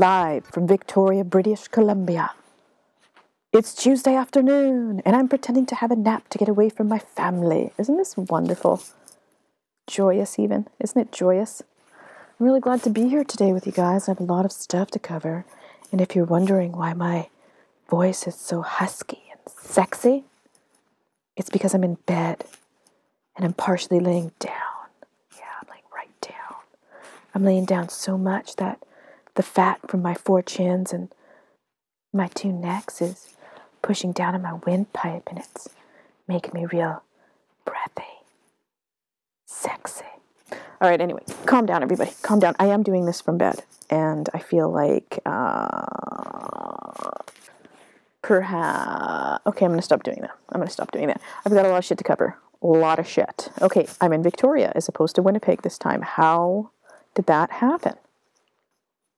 [0.00, 2.30] live from Victoria, British Columbia.
[3.52, 6.98] It's Tuesday afternoon, and I'm pretending to have a nap to get away from my
[6.98, 7.74] family.
[7.76, 8.82] Isn't this wonderful?
[9.86, 10.68] Joyous, even.
[10.78, 11.60] Isn't it joyous?
[11.92, 14.08] I'm really glad to be here today with you guys.
[14.08, 15.44] I have a lot of stuff to cover.
[15.92, 17.28] And if you're wondering why my
[17.90, 20.24] voice is so husky and sexy,
[21.36, 22.46] it's because I'm in bed
[23.36, 24.86] and I'm partially laying down.
[25.36, 26.56] Yeah, I'm laying right down.
[27.34, 28.82] I'm laying down so much that
[29.40, 31.08] the fat from my four chins and
[32.12, 33.36] my two necks is
[33.80, 35.66] pushing down on my windpipe and it's
[36.28, 37.02] making me real
[37.64, 38.10] breathy,
[39.46, 40.04] sexy.
[40.52, 42.10] All right, anyway, calm down, everybody.
[42.20, 42.54] Calm down.
[42.58, 45.86] I am doing this from bed, and I feel like uh,
[48.20, 49.40] perhaps.
[49.46, 50.36] Okay, I'm to stop doing that.
[50.50, 51.22] I'm to stop doing that.
[51.46, 52.36] I've got a lot of shit to cover.
[52.62, 53.48] A lot of shit.
[53.62, 56.02] Okay, I'm in Victoria as opposed to Winnipeg this time.
[56.02, 56.72] How
[57.14, 57.94] did that happen?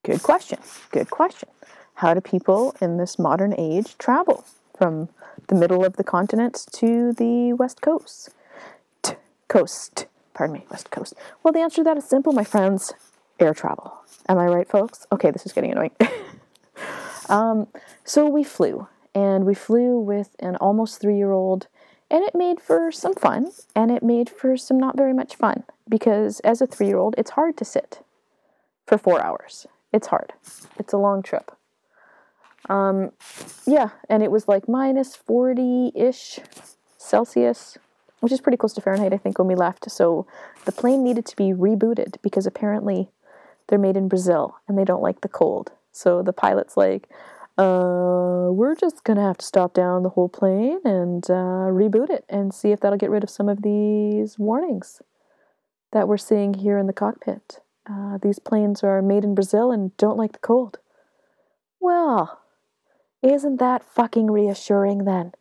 [0.04, 0.58] Good question.
[0.90, 1.48] Good question.
[1.94, 4.44] How do people in this modern age travel
[4.76, 5.08] from
[5.46, 8.30] the middle of the continent to the west coast?
[9.02, 9.14] T-
[9.46, 10.06] coast.
[10.34, 11.14] Pardon me, west coast.
[11.44, 12.92] Well, the answer to that is simple, my friends.
[13.38, 13.96] Air travel.
[14.28, 15.06] Am I right, folks?
[15.12, 15.92] Okay, this is getting annoying.
[17.28, 17.68] um,
[18.04, 21.68] so we flew, and we flew with an almost three year old,
[22.10, 25.62] and it made for some fun, and it made for some not very much fun
[25.88, 28.00] because as a three year old, it's hard to sit
[28.84, 29.66] for four hours.
[29.92, 30.32] It's hard.
[30.78, 31.52] It's a long trip.
[32.68, 33.12] Um,
[33.66, 36.38] yeah, and it was like minus 40 ish
[36.96, 37.76] Celsius,
[38.20, 39.90] which is pretty close to Fahrenheit, I think, when we left.
[39.90, 40.26] So
[40.64, 43.08] the plane needed to be rebooted because apparently
[43.68, 45.72] they're made in Brazil and they don't like the cold.
[45.90, 47.08] So the pilot's like,
[47.58, 52.24] uh, we're just gonna have to stop down the whole plane and uh, reboot it
[52.28, 55.02] and see if that'll get rid of some of these warnings
[55.92, 57.58] that we're seeing here in the cockpit.
[57.88, 60.78] Uh, these planes are made in Brazil and don't like the cold.
[61.80, 62.40] Well,
[63.22, 65.32] isn't that fucking reassuring then?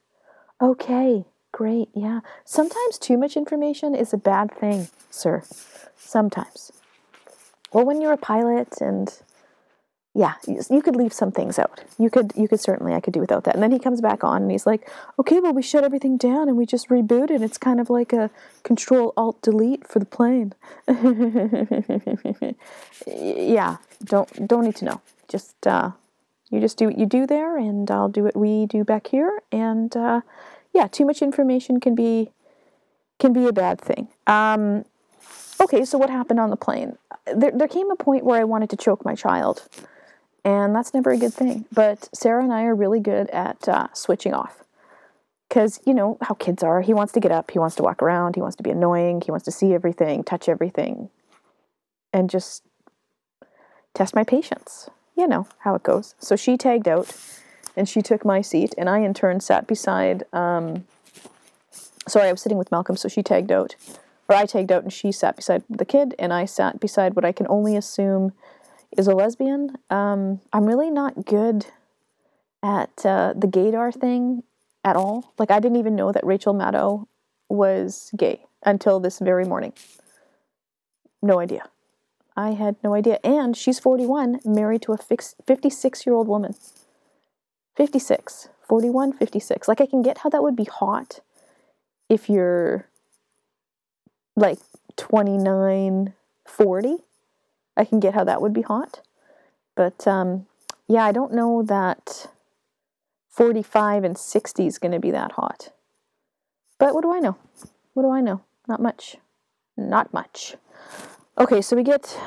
[0.62, 2.22] Okay, great, yeah.
[2.46, 5.44] Sometimes too much information is a bad thing, sir.
[5.96, 6.72] Sometimes.
[7.74, 9.09] Well, when you're a pilot and
[10.13, 11.85] yeah, you could leave some things out.
[11.97, 13.53] You could, you could certainly, I could do without that.
[13.53, 16.49] And then he comes back on and he's like, okay, well, we shut everything down
[16.49, 17.41] and we just rebooted.
[17.41, 18.29] It's kind of like a
[18.63, 20.53] control alt delete for the plane.
[23.07, 25.01] yeah, don't, don't need to know.
[25.29, 25.91] Just, uh,
[26.49, 29.41] you just do what you do there and I'll do what we do back here.
[29.49, 30.22] And, uh,
[30.73, 32.31] yeah, too much information can be,
[33.17, 34.09] can be a bad thing.
[34.28, 34.83] Um,
[35.61, 36.97] okay, so what happened on the plane?
[37.33, 39.69] There, there came a point where I wanted to choke my child
[40.44, 41.66] and that's never a good thing.
[41.72, 44.63] But Sarah and I are really good at uh, switching off.
[45.47, 46.79] Because, you know, how kids are.
[46.81, 49.19] He wants to get up, he wants to walk around, he wants to be annoying,
[49.19, 51.09] he wants to see everything, touch everything,
[52.13, 52.63] and just
[53.94, 54.90] test my patience.
[55.18, 56.16] You know how it goes.
[56.19, 57.13] So she tagged out
[57.75, 60.23] and she took my seat, and I in turn sat beside.
[60.34, 60.85] Um,
[62.08, 63.75] sorry, I was sitting with Malcolm, so she tagged out.
[64.29, 67.25] Or I tagged out and she sat beside the kid, and I sat beside what
[67.25, 68.31] I can only assume
[68.97, 69.78] is a lesbian.
[69.90, 71.66] Um, I'm really not good
[72.63, 74.44] at uh, the gaydar thing
[74.84, 75.34] at all.
[75.38, 77.07] Like I didn't even know that Rachel Maddow
[77.50, 79.74] was gay until this very morning.
[81.22, 81.69] No idea.
[82.35, 83.19] I had no idea.
[83.24, 86.56] And she's 41, married to a 56 year old woman.
[87.75, 88.50] 56.
[88.68, 89.68] 41, 56.
[89.68, 91.19] Like I can get how that would be hot
[92.09, 92.88] if you're
[94.35, 94.59] like
[94.96, 96.13] 29,
[96.47, 96.97] 40.
[97.78, 99.02] I can get how that would be hot.
[99.76, 100.47] But um,
[100.88, 102.28] yeah, I don't know that
[103.29, 105.70] 45 and 60 is going to be that hot.
[106.78, 107.38] But what do I know?
[107.94, 108.41] What do I know?
[108.68, 109.18] Not much.
[109.78, 110.56] Not much.
[111.38, 112.18] Okay, so we get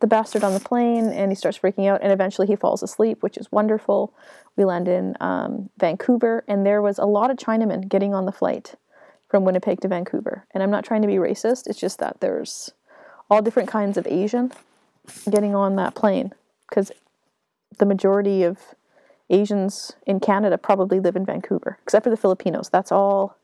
[0.00, 3.22] the bastard on the plane and he starts freaking out and eventually he falls asleep,
[3.22, 4.12] which is wonderful.
[4.56, 8.32] We land in um, Vancouver and there was a lot of Chinamen getting on the
[8.32, 8.74] flight
[9.28, 10.46] from Winnipeg to Vancouver.
[10.52, 12.72] And I'm not trying to be racist, it's just that there's
[13.32, 14.52] all different kinds of Asian
[15.30, 16.32] getting on that plane
[16.68, 16.92] because
[17.78, 18.58] the majority of
[19.30, 22.68] Asians in Canada probably live in Vancouver, except for the Filipinos.
[22.68, 23.38] That's all.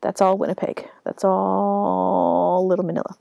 [0.00, 0.88] That's all Winnipeg.
[1.04, 3.14] That's all Little Manila.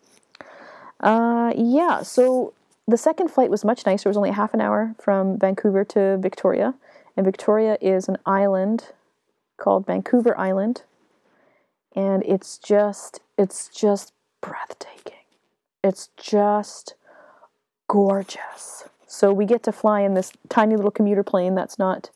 [1.01, 2.01] Uh, yeah.
[2.03, 2.53] So
[2.87, 4.07] the second flight was much nicer.
[4.07, 6.75] It was only half an hour from Vancouver to Victoria,
[7.17, 8.93] and Victoria is an island
[9.57, 10.83] called Vancouver Island,
[11.93, 15.19] and it's just it's just breathtaking.
[15.83, 16.95] It's just
[17.87, 18.83] gorgeous.
[19.07, 22.11] So we get to fly in this tiny little commuter plane that's not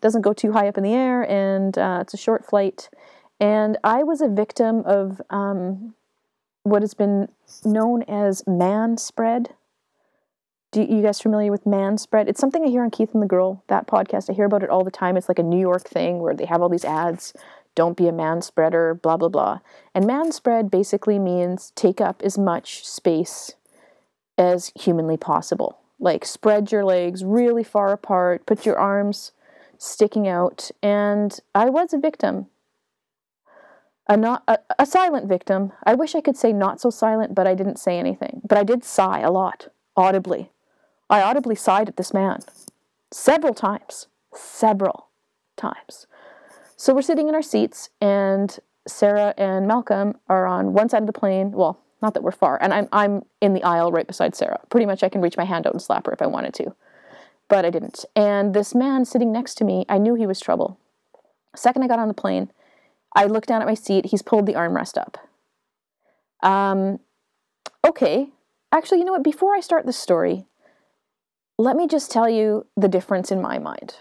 [0.00, 2.90] doesn't go too high up in the air, and uh, it's a short flight.
[3.40, 5.94] And I was a victim of um,
[6.64, 7.28] what has been
[7.64, 9.54] known as man spread
[10.72, 12.28] Do you guys familiar with man spread?
[12.28, 14.28] It's something I hear on Keith and the Girl, that podcast.
[14.28, 15.16] I hear about it all the time.
[15.16, 17.32] It's like a New York thing where they have all these ads.
[17.74, 19.60] Don't be a man spreader, blah, blah, blah.
[19.94, 23.54] And man spread basically means take up as much space
[24.38, 25.78] as humanly possible.
[25.98, 29.32] Like spread your legs really far apart, put your arms
[29.78, 30.70] sticking out.
[30.82, 32.46] And I was a victim.
[34.06, 35.72] A not a, a silent victim.
[35.84, 38.42] I wish I could say not so silent, but I didn't say anything.
[38.46, 40.50] But I did sigh a lot, audibly.
[41.08, 42.40] I audibly sighed at this man
[43.10, 44.08] several times.
[44.34, 45.08] Several
[45.56, 46.06] times.
[46.76, 51.06] So we're sitting in our seats, and Sarah and Malcolm are on one side of
[51.06, 51.52] the plane.
[51.52, 54.60] Well, not that we're far, and I'm I'm in the aisle right beside Sarah.
[54.70, 56.74] Pretty much, I can reach my hand out and slap her if I wanted to,
[57.48, 58.04] but I didn't.
[58.14, 60.78] And this man sitting next to me, I knew he was trouble.
[61.54, 62.50] Second, I got on the plane,
[63.14, 64.06] I looked down at my seat.
[64.06, 65.18] He's pulled the armrest up.
[66.42, 66.98] Um,
[67.86, 68.30] okay.
[68.72, 69.22] Actually, you know what?
[69.22, 70.46] Before I start the story,
[71.56, 73.94] let me just tell you the difference in my mind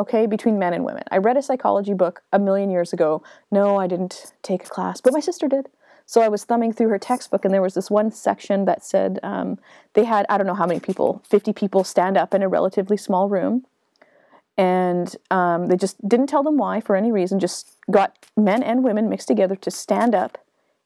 [0.00, 1.02] okay, between men and women.
[1.10, 3.22] I read a psychology book a million years ago.
[3.50, 5.68] No, I didn't take a class, but my sister did.
[6.06, 9.18] So I was thumbing through her textbook, and there was this one section that said
[9.24, 9.58] um,
[9.94, 12.96] they had, I don't know how many people, 50 people stand up in a relatively
[12.96, 13.66] small room.
[14.56, 18.84] And um, they just didn't tell them why for any reason, just got men and
[18.84, 20.38] women mixed together to stand up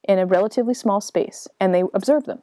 [0.08, 2.42] in a relatively small space, and they observed them.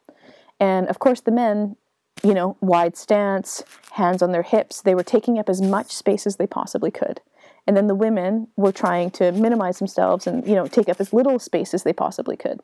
[0.60, 1.76] And of course, the men
[2.24, 4.82] you know, wide stance, hands on their hips.
[4.82, 7.22] They were taking up as much space as they possibly could.
[7.66, 11.12] And then the women were trying to minimize themselves and, you know, take up as
[11.12, 12.62] little space as they possibly could.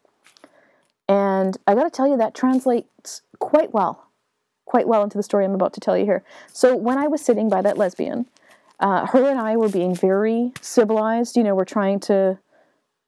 [1.10, 4.08] And I got to tell you, that translates quite well,
[4.66, 6.24] quite well into the story I'm about to tell you here.
[6.54, 8.26] So when I was sitting by that lesbian,
[8.80, 11.36] uh, her and I were being very civilized.
[11.36, 12.40] You know, we're trying to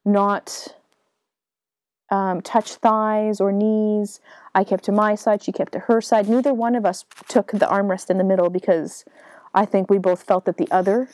[0.04, 0.75] not
[2.10, 4.20] um, touch thighs or knees.
[4.54, 6.28] I kept to my side, she kept to her side.
[6.28, 9.04] Neither one of us took the armrest in the middle because
[9.54, 11.08] I think we both felt that the other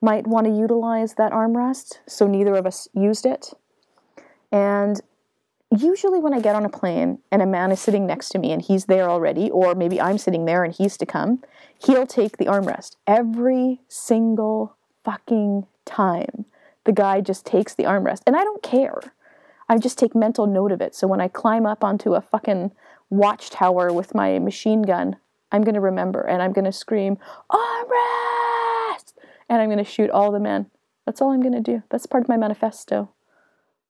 [0.00, 3.52] might want to utilize that armrest, so neither of us used it.
[4.52, 5.00] And
[5.76, 8.52] usually, when I get on a plane and a man is sitting next to me
[8.52, 11.42] and he's there already, or maybe I'm sitting there and he's to come,
[11.84, 12.96] he'll take the armrest.
[13.06, 16.44] Every single fucking time,
[16.84, 18.22] the guy just takes the armrest.
[18.26, 19.00] And I don't care.
[19.68, 20.94] I just take mental note of it.
[20.94, 22.72] So when I climb up onto a fucking
[23.10, 25.16] watchtower with my machine gun,
[25.50, 27.18] I'm going to remember and I'm going to scream,
[27.50, 29.12] armrest!
[29.48, 30.66] And I'm going to shoot all the men.
[31.04, 31.82] That's all I'm going to do.
[31.90, 33.10] That's part of my manifesto.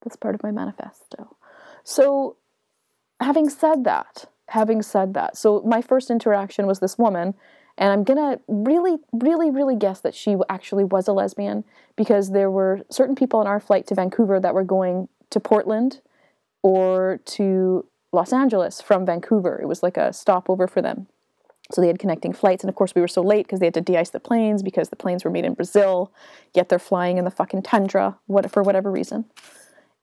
[0.02, 1.36] That's part of my manifesto.
[1.82, 2.36] So,
[3.20, 7.34] having said that, having said that, so my first interaction was this woman,
[7.78, 11.64] and I'm gonna really, really, really guess that she actually was a lesbian
[11.94, 16.00] because there were certain people on our flight to Vancouver that were going to Portland
[16.62, 19.60] or to Los Angeles from Vancouver.
[19.60, 21.06] It was like a stopover for them.
[21.72, 23.74] So they had connecting flights, and of course we were so late because they had
[23.74, 26.12] to de-ice the planes because the planes were made in Brazil,
[26.54, 29.24] yet they're flying in the fucking tundra, what for whatever reason,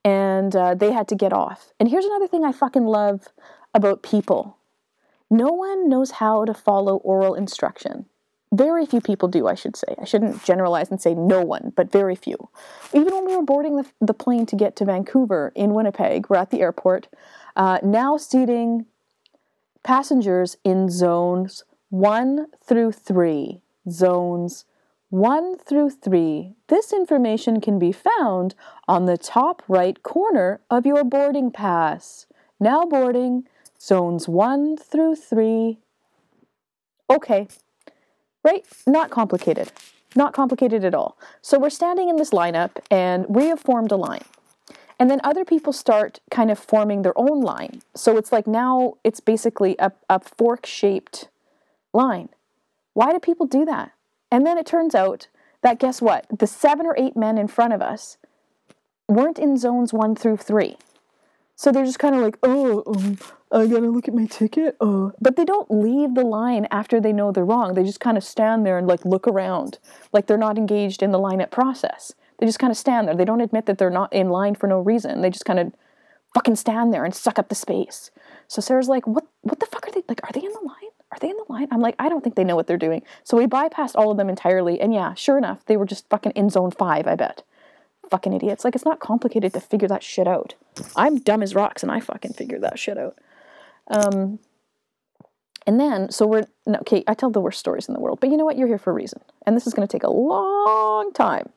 [0.04, 1.72] and uh, they had to get off.
[1.80, 3.28] And here's another thing I fucking love
[3.72, 4.58] about people:
[5.30, 8.04] no one knows how to follow oral instruction.
[8.54, 9.96] Very few people do, I should say.
[10.00, 12.36] I shouldn't generalize and say no one, but very few.
[12.92, 16.36] Even when we were boarding the, the plane to get to Vancouver in Winnipeg, we're
[16.36, 17.08] at the airport,
[17.56, 18.86] uh, now seating
[19.82, 23.60] passengers in zones one through three.
[23.90, 24.64] Zones
[25.10, 26.54] one through three.
[26.68, 28.54] This information can be found
[28.86, 32.26] on the top right corner of your boarding pass.
[32.60, 33.48] Now boarding
[33.80, 35.78] zones one through three.
[37.10, 37.48] Okay,
[38.44, 38.64] right?
[38.86, 39.72] Not complicated.
[40.14, 41.18] Not complicated at all.
[41.42, 44.24] So we're standing in this lineup and we have formed a line.
[44.98, 47.82] And then other people start kind of forming their own line.
[47.96, 51.28] So it's like now it's basically a, a fork shaped
[51.92, 52.28] line.
[52.92, 53.90] Why do people do that?
[54.30, 55.26] And then it turns out
[55.62, 56.26] that guess what?
[56.36, 58.18] The seven or eight men in front of us
[59.08, 60.76] weren't in zones one through three.
[61.56, 63.18] So they're just kind of like, oh, um,
[63.52, 64.76] I gotta look at my ticket.
[64.80, 67.74] Oh, but they don't leave the line after they know they're wrong.
[67.74, 69.78] They just kind of stand there and like look around,
[70.12, 72.12] like they're not engaged in the lineup process.
[72.38, 73.14] They just kind of stand there.
[73.14, 75.20] They don't admit that they're not in line for no reason.
[75.20, 75.72] They just kind of
[76.34, 78.10] fucking stand there and suck up the space.
[78.48, 79.26] So Sarah's like, what?
[79.42, 80.20] What the fuck are they like?
[80.24, 80.90] Are they in the line?
[81.12, 81.68] Are they in the line?
[81.70, 83.02] I'm like, I don't think they know what they're doing.
[83.22, 86.32] So we bypassed all of them entirely, and yeah, sure enough, they were just fucking
[86.32, 87.06] in zone five.
[87.06, 87.44] I bet
[88.14, 88.64] fucking idiots.
[88.64, 90.54] Like, it's not complicated to figure that shit out.
[90.94, 93.18] I'm dumb as rocks and I fucking figured that shit out.
[93.88, 94.38] Um,
[95.66, 98.30] and then, so we're, no, okay, I tell the worst stories in the world, but
[98.30, 98.56] you know what?
[98.56, 99.20] You're here for a reason.
[99.44, 101.50] And this is going to take a long time.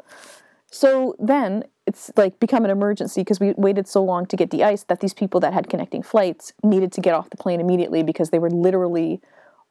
[0.71, 4.87] So then it's like become an emergency because we waited so long to get de-iced
[4.87, 8.31] that these people that had connecting flights needed to get off the plane immediately because
[8.31, 9.21] they were literally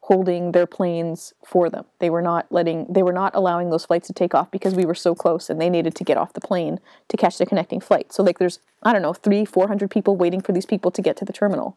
[0.07, 1.85] holding their planes for them.
[1.99, 4.87] They were not letting they were not allowing those flights to take off because we
[4.87, 7.81] were so close and they needed to get off the plane to catch the connecting
[7.81, 8.13] flight.
[8.13, 11.17] So like there's I don't know, 3 400 people waiting for these people to get
[11.17, 11.77] to the terminal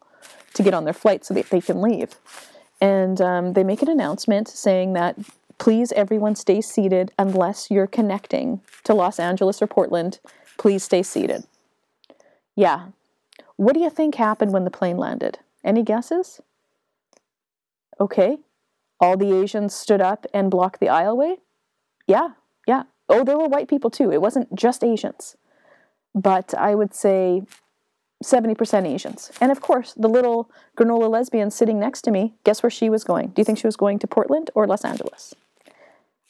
[0.54, 2.14] to get on their flight so that they can leave.
[2.80, 5.16] And um, they make an announcement saying that
[5.58, 10.20] please everyone stay seated unless you're connecting to Los Angeles or Portland.
[10.56, 11.42] Please stay seated.
[12.54, 12.86] Yeah.
[13.56, 15.40] What do you think happened when the plane landed?
[15.64, 16.40] Any guesses?
[18.00, 18.38] Okay.
[18.98, 21.36] All the Asians stood up and blocked the aisleway?
[22.06, 22.30] Yeah,
[22.66, 22.84] yeah.
[23.08, 24.10] Oh, there were white people too.
[24.10, 25.36] It wasn't just Asians.
[26.14, 27.42] But I would say
[28.22, 29.30] 70% Asians.
[29.40, 33.04] And of course, the little granola lesbian sitting next to me, guess where she was
[33.04, 33.28] going?
[33.28, 35.34] Do you think she was going to Portland or Los Angeles?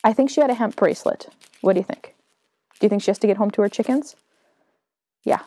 [0.05, 1.29] I think she had a hemp bracelet.
[1.61, 2.15] What do you think?
[2.79, 4.17] Do you think she has to get home to her chickens?
[5.25, 5.41] Yeah.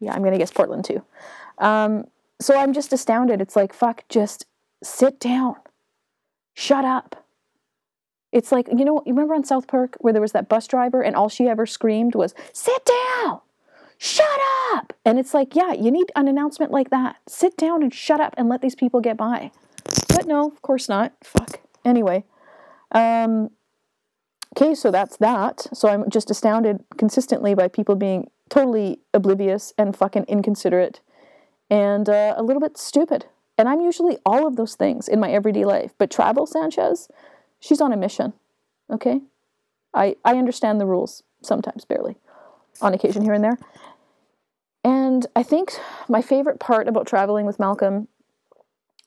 [0.00, 1.02] Yeah, I'm going to guess Portland too.
[1.58, 2.06] Um,
[2.40, 3.40] so I'm just astounded.
[3.40, 4.44] It's like, fuck, just
[4.82, 5.56] sit down.
[6.54, 7.24] Shut up.
[8.32, 11.02] It's like, you know, you remember on South Park where there was that bus driver
[11.02, 13.40] and all she ever screamed was, sit down,
[13.96, 14.26] shut
[14.74, 14.92] up.
[15.04, 17.16] And it's like, yeah, you need an announcement like that.
[17.26, 19.50] Sit down and shut up and let these people get by.
[20.08, 21.14] But no, of course not.
[21.22, 21.60] Fuck.
[21.84, 22.24] Anyway.
[22.92, 23.50] Um,
[24.56, 25.66] okay, so that's that.
[25.72, 31.00] So I'm just astounded consistently by people being totally oblivious and fucking inconsiderate
[31.70, 33.26] and uh, a little bit stupid.
[33.58, 35.92] And I'm usually all of those things in my everyday life.
[35.98, 37.08] But Travel Sanchez,
[37.58, 38.32] she's on a mission.
[38.90, 39.20] Okay?
[39.92, 42.16] I, I understand the rules, sometimes barely,
[42.80, 43.58] on occasion here and there.
[44.84, 45.72] And I think
[46.08, 48.06] my favorite part about traveling with Malcolm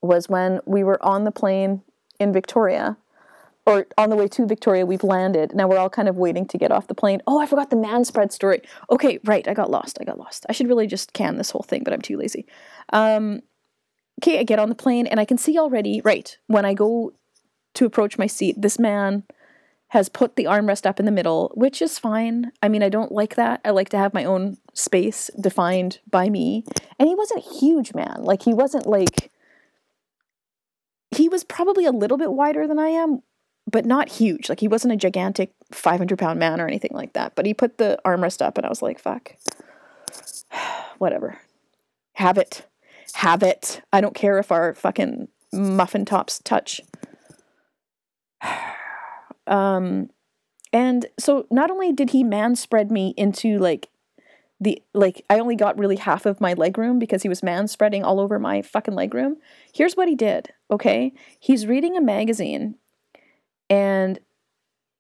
[0.01, 1.81] was when we were on the plane
[2.19, 2.97] in Victoria,
[3.65, 5.53] or on the way to Victoria, we've landed.
[5.53, 7.21] Now we're all kind of waiting to get off the plane.
[7.27, 8.61] Oh, I forgot the man spread story.
[8.89, 9.97] Okay, right, I got lost.
[10.01, 10.45] I got lost.
[10.49, 12.47] I should really just can this whole thing, but I'm too lazy.
[12.91, 13.41] Um,
[14.21, 17.13] okay, I get on the plane and I can see already, right, when I go
[17.73, 19.23] to approach my seat, this man
[19.87, 22.51] has put the armrest up in the middle, which is fine.
[22.61, 23.61] I mean, I don't like that.
[23.65, 26.63] I like to have my own space defined by me.
[26.99, 28.17] And he wasn't a huge man.
[28.19, 29.31] Like, he wasn't like.
[31.09, 33.21] He was probably a little bit wider than I am,
[33.69, 34.47] but not huge.
[34.47, 37.35] Like, he wasn't a gigantic 500 pound man or anything like that.
[37.35, 39.35] But he put the armrest up, and I was like, fuck.
[40.99, 41.39] Whatever.
[42.13, 42.65] Have it
[43.17, 43.81] have it.
[43.91, 46.81] I don't care if our fucking muffin tops touch.
[49.47, 50.09] um,
[50.73, 53.89] and so not only did he man spread me into like
[54.59, 57.67] the like I only got really half of my leg room because he was man
[57.67, 59.37] spreading all over my fucking leg room.
[59.73, 61.13] Here's what he did, okay?
[61.39, 62.75] He's reading a magazine
[63.69, 64.19] and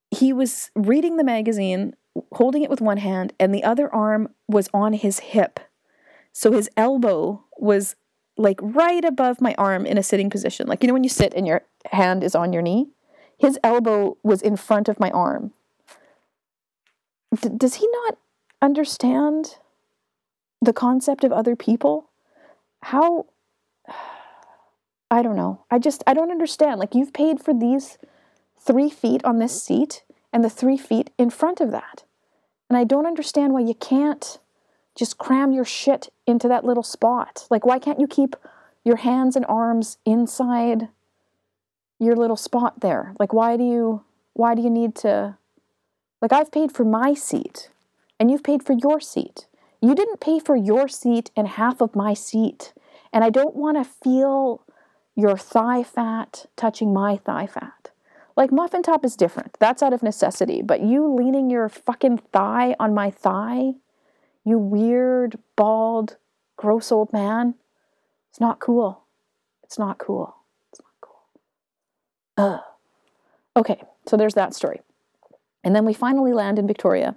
[0.09, 1.95] he was reading the magazine,
[2.33, 5.59] holding it with one hand, and the other arm was on his hip.
[6.33, 7.95] So his elbow was
[8.37, 10.67] like right above my arm in a sitting position.
[10.67, 11.61] Like, you know, when you sit and your
[11.91, 12.89] hand is on your knee?
[13.37, 15.51] His elbow was in front of my arm.
[17.39, 18.17] D- does he not
[18.61, 19.57] understand
[20.61, 22.09] the concept of other people?
[22.83, 23.25] How.
[25.13, 25.65] I don't know.
[25.69, 26.79] I just, I don't understand.
[26.79, 27.97] Like, you've paid for these
[28.57, 32.05] three feet on this seat and the three feet in front of that.
[32.69, 34.39] And I don't understand why you can't
[34.95, 37.47] just cram your shit into that little spot.
[37.49, 38.35] Like, why can't you keep
[38.83, 40.89] your hands and arms inside
[41.99, 43.13] your little spot there?
[43.19, 45.37] Like, why do you, why do you need to,
[46.21, 47.69] like, I've paid for my seat
[48.19, 49.47] and you've paid for your seat.
[49.81, 52.73] You didn't pay for your seat and half of my seat.
[53.11, 54.63] And I don't want to feel
[55.15, 57.89] your thigh fat touching my thigh fat.
[58.37, 59.57] Like muffin top is different.
[59.59, 60.61] That's out of necessity.
[60.61, 63.73] But you leaning your fucking thigh on my thigh,
[64.43, 66.17] you weird, bald,
[66.57, 67.55] gross old man.
[68.29, 69.01] It's not cool.
[69.63, 70.35] It's not cool.
[70.71, 71.19] It's not cool.
[72.37, 72.61] Ugh.
[73.57, 74.81] Okay, so there's that story.
[75.63, 77.15] And then we finally land in Victoria.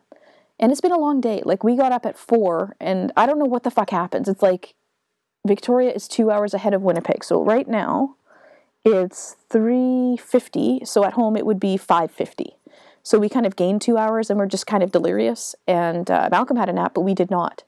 [0.58, 1.42] And it's been a long day.
[1.44, 4.28] Like we got up at four, and I don't know what the fuck happens.
[4.28, 4.74] It's like
[5.46, 7.24] Victoria is two hours ahead of Winnipeg.
[7.24, 8.16] So right now
[8.84, 10.86] it's 3.50.
[10.86, 12.54] So at home it would be 5.50.
[13.04, 15.54] So we kind of gained two hours and we're just kind of delirious.
[15.68, 17.62] And uh, Malcolm had a nap, but we did not.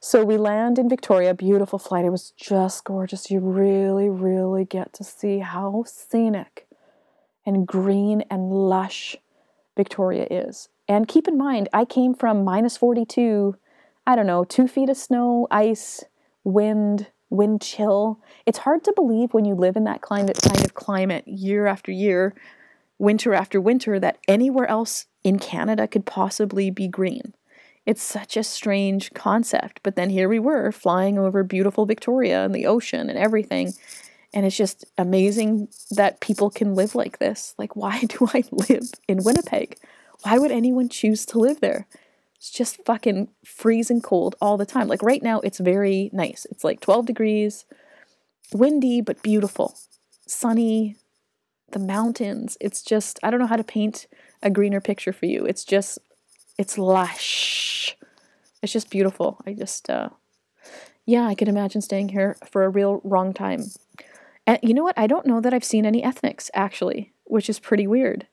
[0.00, 2.04] So we land in Victoria, beautiful flight.
[2.04, 3.30] It was just gorgeous.
[3.30, 6.66] You really, really get to see how scenic
[7.46, 9.16] and green and lush
[9.78, 10.68] Victoria is.
[10.86, 13.56] And keep in mind, I came from minus 42,
[14.06, 16.04] I don't know, two feet of snow, ice,
[16.44, 18.20] wind, wind chill.
[18.44, 21.90] It's hard to believe when you live in that climate, kind of climate year after
[21.90, 22.34] year
[23.02, 27.34] winter after winter that anywhere else in Canada could possibly be green.
[27.84, 29.80] It's such a strange concept.
[29.82, 33.72] But then here we were flying over beautiful Victoria and the ocean and everything.
[34.32, 37.54] And it's just amazing that people can live like this.
[37.58, 39.76] Like, why do I live in Winnipeg?
[40.22, 41.88] Why would anyone choose to live there?
[42.36, 44.86] It's just fucking freezing cold all the time.
[44.86, 46.46] Like, right now, it's very nice.
[46.50, 47.64] It's like 12 degrees,
[48.52, 49.76] windy, but beautiful,
[50.26, 50.96] sunny,
[51.72, 52.56] the mountains.
[52.60, 54.06] It's just, I don't know how to paint
[54.42, 55.44] a greener picture for you.
[55.44, 55.98] It's just,
[56.58, 57.96] it's lush.
[58.62, 59.40] It's just beautiful.
[59.46, 60.10] I just, uh,
[61.04, 63.64] yeah, I could imagine staying here for a real wrong time.
[64.46, 64.98] And you know what?
[64.98, 68.26] I don't know that I've seen any ethnics actually, which is pretty weird.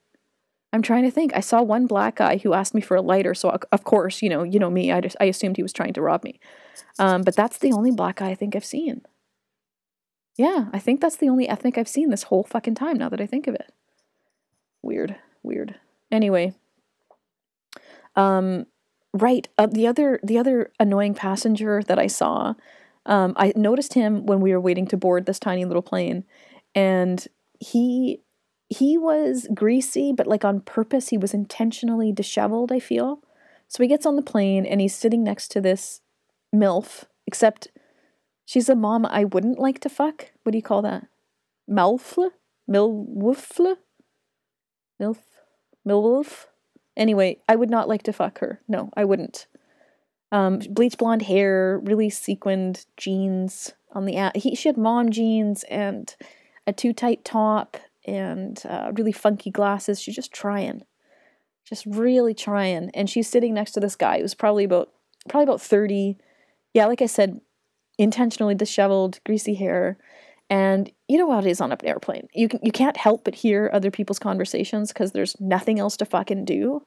[0.72, 1.32] I'm trying to think.
[1.34, 4.28] I saw one black guy who asked me for a lighter, so of course, you
[4.28, 4.92] know, you know me.
[4.92, 6.38] I just I assumed he was trying to rob me.
[6.98, 9.02] Um, but that's the only black guy I think I've seen.
[10.40, 12.96] Yeah, I think that's the only ethnic I've seen this whole fucking time.
[12.96, 13.74] Now that I think of it,
[14.80, 15.74] weird, weird.
[16.10, 16.54] Anyway,
[18.16, 18.64] um,
[19.12, 19.46] right.
[19.58, 22.54] Uh, the other the other annoying passenger that I saw
[23.04, 26.24] um, I noticed him when we were waiting to board this tiny little plane,
[26.74, 27.28] and
[27.58, 28.22] he
[28.70, 31.10] he was greasy, but like on purpose.
[31.10, 32.72] He was intentionally disheveled.
[32.72, 33.22] I feel.
[33.68, 36.00] So he gets on the plane and he's sitting next to this
[36.54, 37.68] milf, except
[38.50, 40.32] she's a mom I wouldn't like to fuck.
[40.42, 41.06] What do you call that?
[41.70, 42.30] Malfle?
[42.68, 43.76] Milwoofle?
[45.00, 45.18] Milf?
[45.86, 46.46] Milwolf?
[46.96, 48.60] Anyway, I would not like to fuck her.
[48.66, 49.46] No, I wouldn't
[50.32, 54.36] um, bleach blonde hair, really sequined jeans on the at.
[54.36, 56.14] He she had mom jeans and
[56.66, 60.00] a too tight top and uh, really funky glasses.
[60.00, 60.82] She's just trying,
[61.64, 62.90] just really trying.
[62.94, 64.92] And she's sitting next to this guy who's probably about
[65.28, 66.16] probably about thirty.
[66.74, 67.40] Yeah, like I said,
[68.00, 69.98] intentionally disheveled, greasy hair.
[70.48, 72.28] And you know how it is on an airplane.
[72.34, 76.04] You can you can't help but hear other people's conversations because there's nothing else to
[76.04, 76.82] fucking do.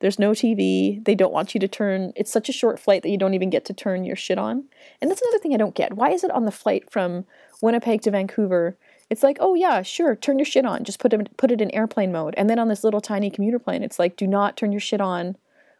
[0.00, 1.04] There's no TV.
[1.04, 2.12] They don't want you to turn.
[2.16, 4.64] It's such a short flight that you don't even get to turn your shit on.
[5.00, 5.94] And that's another thing I don't get.
[5.94, 7.24] Why is it on the flight from
[7.60, 8.76] Winnipeg to Vancouver?
[9.10, 10.82] It's like, oh yeah, sure, turn your shit on.
[10.82, 12.34] Just put it put it in airplane mode.
[12.36, 15.00] And then on this little tiny commuter plane, it's like, do not turn your shit
[15.00, 15.36] on.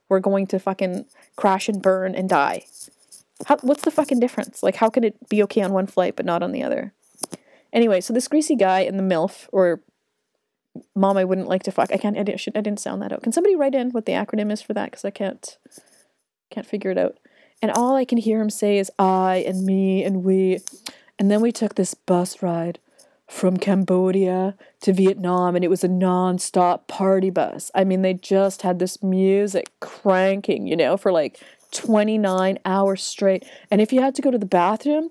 [0.08, 2.64] We're going to fucking crash and burn and die.
[3.46, 4.62] How, what's the fucking difference?
[4.62, 6.92] Like, how could it be okay on one flight but not on the other?
[7.72, 9.80] Anyway, so this greasy guy in the MILF, or
[10.94, 11.90] mom I wouldn't like to fuck.
[11.92, 12.18] I can't.
[12.18, 12.46] I didn't.
[12.54, 13.22] I didn't sound that out.
[13.22, 14.90] Can somebody write in what the acronym is for that?
[14.90, 15.58] Because I can't.
[16.50, 17.18] Can't figure it out.
[17.62, 20.58] And all I can hear him say is I and me and we,
[21.18, 22.78] and then we took this bus ride
[23.28, 27.70] from Cambodia to Vietnam, and it was a non-stop party bus.
[27.74, 31.40] I mean, they just had this music cranking, you know, for like
[31.72, 33.44] 29 hours straight.
[33.70, 35.10] And if you had to go to the bathroom,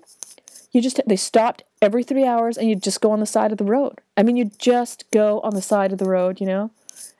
[0.72, 3.58] you just they stopped every three hours and you just go on the side of
[3.58, 4.00] the road.
[4.16, 6.70] I mean, you just go on the side of the road, you know.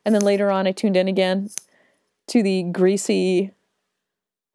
[0.05, 1.51] And then later on, I tuned in again
[2.29, 3.53] to the greasy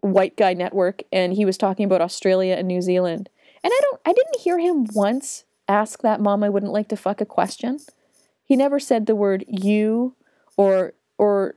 [0.02, 3.30] white guy network, and he was talking about Australia and New Zealand.
[3.64, 6.98] And I don't, I didn't hear him once ask that mom I wouldn't like to
[6.98, 7.80] fuck a question.
[8.44, 10.16] He never said the word you
[10.56, 11.56] or or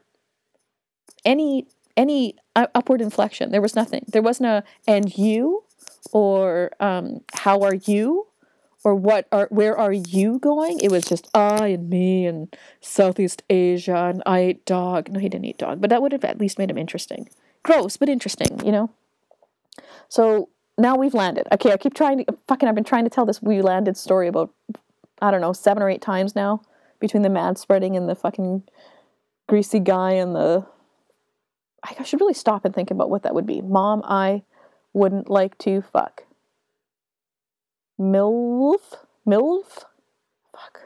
[1.24, 3.50] any any upward inflection.
[3.50, 4.04] There was nothing.
[4.08, 5.64] There wasn't a and you
[6.12, 8.26] or um, how are you
[8.84, 10.80] or what are where are you going?
[10.80, 15.10] It was just I and me and Southeast Asia and I ate dog.
[15.10, 17.28] No, he didn't eat dog, but that would have at least made him interesting.
[17.62, 18.90] Gross, but interesting, you know.
[20.08, 21.46] So now we've landed.
[21.52, 22.68] Okay, I keep trying to fucking.
[22.68, 24.52] I've been trying to tell this we landed story about
[25.20, 26.62] I don't know seven or eight times now
[26.98, 28.64] between the mad spreading and the fucking
[29.48, 30.66] greasy guy and the.
[31.82, 33.60] I should really stop and think about what that would be.
[33.60, 34.42] Mom, I
[34.92, 36.24] wouldn't like to fuck.
[37.98, 38.80] MILF?
[39.26, 39.84] MILF?
[40.52, 40.80] Fuck.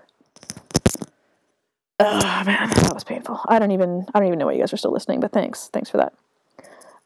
[2.01, 3.41] Oh man, that was painful.
[3.49, 5.69] I don't even I don't even know why you guys are still listening, but thanks.
[5.73, 6.13] Thanks for that.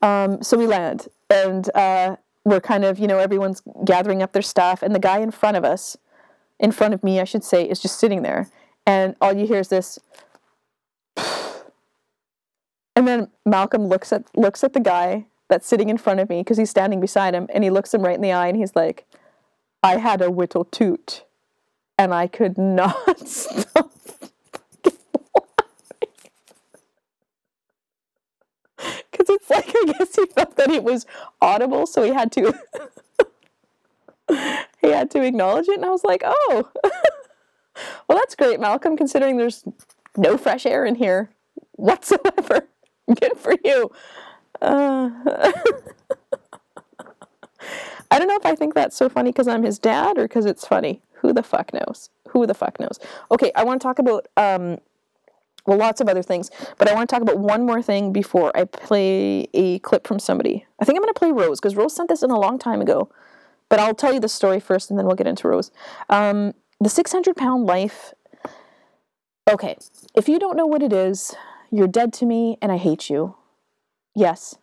[0.00, 4.42] Um, so we land and uh, we're kind of, you know, everyone's gathering up their
[4.42, 5.96] stuff and the guy in front of us,
[6.58, 8.48] in front of me, I should say, is just sitting there.
[8.86, 9.98] And all you hear is this
[12.98, 16.40] and then Malcolm looks at looks at the guy that's sitting in front of me
[16.40, 18.74] because he's standing beside him and he looks him right in the eye and he's
[18.74, 19.06] like,
[19.84, 21.22] I had a whittle toot
[21.96, 23.92] and I could not stop.
[29.10, 31.06] Because it's like, I guess he felt that it was
[31.40, 32.52] audible, so he had to.
[34.80, 36.68] he had to acknowledge it, and I was like, oh.
[38.08, 39.62] well, that's great, Malcolm, considering there's
[40.16, 41.30] no fresh air in here
[41.72, 42.68] whatsoever.
[43.20, 43.90] Good for you.
[44.60, 45.10] Uh,
[48.10, 50.46] I don't know if I think that's so funny because I'm his dad or because
[50.46, 51.02] it's funny.
[51.14, 52.10] Who the fuck knows?
[52.28, 52.98] Who the fuck knows?
[53.30, 54.78] Okay, I want to talk about um,
[55.66, 58.56] well, lots of other things, but I want to talk about one more thing before
[58.56, 60.64] I play a clip from somebody.
[60.80, 62.80] I think I'm going to play Rose because Rose sent this in a long time
[62.80, 63.10] ago,
[63.68, 65.70] but I'll tell you the story first, and then we'll get into Rose.
[66.08, 68.14] Um, the 600 pound life.
[69.50, 69.76] Okay,
[70.14, 71.34] if you don't know what it is,
[71.70, 73.36] you're dead to me, and I hate you.
[74.14, 74.56] Yes,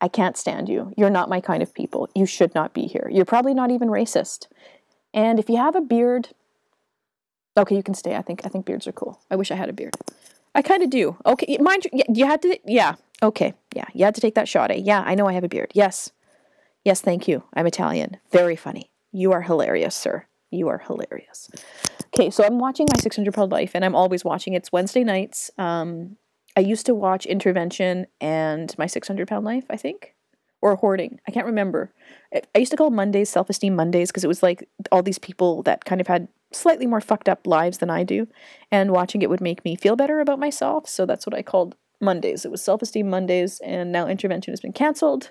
[0.00, 0.92] I can't stand you.
[0.96, 2.08] You're not my kind of people.
[2.14, 3.08] You should not be here.
[3.10, 4.46] You're probably not even racist.
[5.12, 6.28] And if you have a beard,
[7.56, 8.16] okay, you can stay.
[8.16, 9.20] I think I think beards are cool.
[9.30, 9.96] I wish I had a beard.
[10.54, 11.16] I kind of do.
[11.26, 12.58] Okay, mind you, you had to.
[12.64, 12.96] Yeah.
[13.22, 13.54] Okay.
[13.74, 14.70] Yeah, you had to take that shot.
[14.70, 14.80] Eh?
[14.82, 15.70] Yeah, I know I have a beard.
[15.74, 16.10] Yes.
[16.84, 17.44] Yes, thank you.
[17.54, 18.16] I'm Italian.
[18.32, 18.90] Very funny.
[19.12, 20.26] You are hilarious, sir.
[20.50, 21.50] You are hilarious.
[22.06, 24.54] Okay, so I'm watching My 600 Pound Life, and I'm always watching.
[24.54, 25.50] It's Wednesday nights.
[25.58, 26.16] Um,
[26.56, 30.14] I used to watch Intervention and My 600 Pound Life, I think,
[30.60, 31.20] or Hoarding.
[31.26, 31.92] I can't remember.
[32.34, 35.62] I used to call Mondays Self Esteem Mondays because it was like all these people
[35.62, 38.26] that kind of had slightly more fucked up lives than I do,
[38.70, 40.88] and watching it would make me feel better about myself.
[40.88, 42.44] So that's what I called Mondays.
[42.44, 45.30] It was Self Esteem Mondays, and now Intervention has been canceled.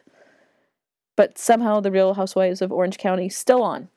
[1.15, 3.89] But somehow the Real Housewives of Orange County still on,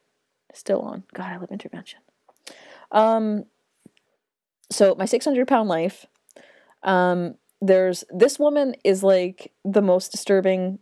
[0.53, 1.05] still on.
[1.15, 2.01] God, I love Intervention.
[2.91, 3.45] Um,
[4.71, 6.07] so my 600 pound life
[6.83, 10.79] um, there's this woman is like the most disturbing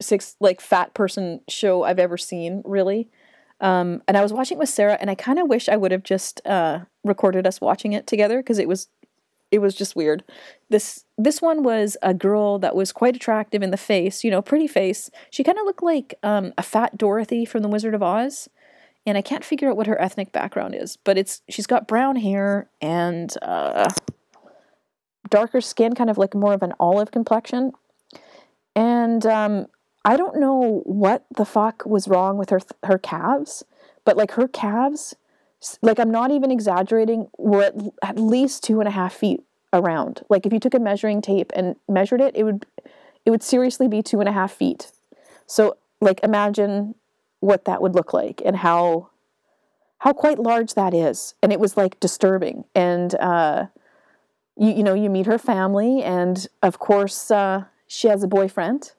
[0.00, 3.08] six like fat person show I've ever seen, really.
[3.60, 6.02] Um, and I was watching with Sarah, and I kind of wish I would have
[6.02, 8.88] just uh, recorded us watching it together because it was
[9.50, 10.24] it was just weird.
[10.68, 14.42] This this one was a girl that was quite attractive in the face, you know,
[14.42, 15.10] pretty face.
[15.30, 18.48] She kind of looked like um, a fat Dorothy from The Wizard of Oz,
[19.06, 22.16] and I can't figure out what her ethnic background is, but it's she's got brown
[22.16, 23.90] hair and uh,
[25.28, 27.72] darker skin, kind of like more of an olive complexion.
[28.76, 29.66] And um,
[30.04, 33.64] I don't know what the fuck was wrong with her her calves,
[34.04, 35.14] but like her calves,
[35.82, 40.22] like I'm not even exaggerating, were at, at least two and a half feet around.
[40.28, 42.66] Like if you took a measuring tape and measured it, it would
[43.24, 44.90] it would seriously be two and a half feet.
[45.46, 46.94] So like imagine
[47.40, 49.10] what that would look like and how
[49.98, 51.34] how quite large that is.
[51.42, 52.64] And it was like disturbing.
[52.74, 53.66] And uh,
[54.56, 58.92] you, you know, you meet her family, and of course, uh, she has a boyfriend,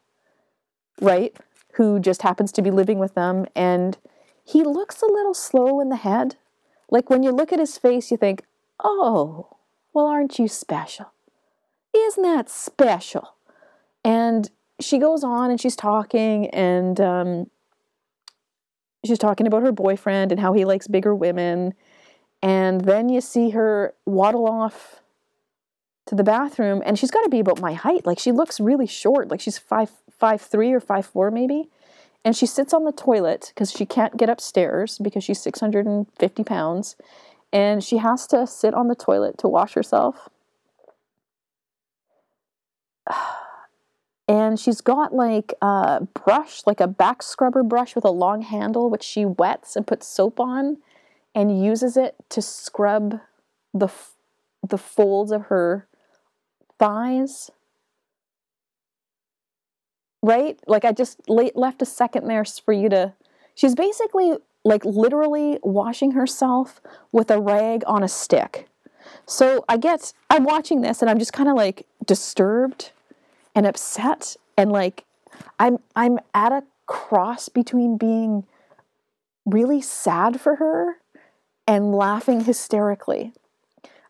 [1.02, 1.36] right?
[1.74, 3.98] Who just happens to be living with them, and
[4.44, 6.36] he looks a little slow in the head.
[6.89, 8.44] Like when you look at his face, you think,
[8.84, 9.58] oh,
[9.94, 11.12] well, aren't you special?
[11.96, 13.36] Isn't that special?
[14.04, 17.50] And she goes on and she's talking, and um,
[19.06, 21.74] she's talking about her boyfriend and how he likes bigger women.
[22.41, 25.02] And then you see her waddle off
[26.08, 28.06] to the bathroom and she's got to be about my height.
[28.06, 29.30] Like she looks really short.
[29.30, 31.70] Like she's five five three or five four maybe.
[32.24, 36.96] And she sits on the toilet because she can't get upstairs because she's 650 pounds.
[37.54, 40.30] And she has to sit on the toilet to wash herself.
[44.28, 48.89] And she's got like a brush like a back scrubber brush with a long handle
[48.89, 50.78] which she wets and puts soap on
[51.36, 53.20] and uses it to scrub
[53.72, 53.88] the
[54.68, 55.88] the folds of her
[56.79, 57.51] thighs.
[60.21, 60.59] Right?
[60.67, 63.13] Like I just left a second there for you to.
[63.53, 64.33] She's basically
[64.63, 68.67] like literally washing herself with a rag on a stick.
[69.27, 72.91] So I get, I'm watching this and I'm just kind of like disturbed
[73.53, 75.05] and upset and like
[75.59, 78.45] I'm I'm at a cross between being
[79.45, 80.97] really sad for her
[81.67, 83.33] and laughing hysterically.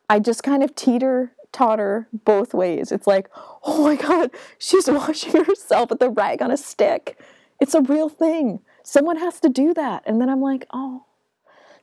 [0.09, 2.91] I just kind of teeter taught her both ways.
[2.91, 3.29] It's like,
[3.63, 7.17] oh my God, she's washing herself with a rag on a stick.
[7.59, 8.59] It's a real thing.
[8.83, 10.03] Someone has to do that.
[10.05, 11.05] And then I'm like, oh,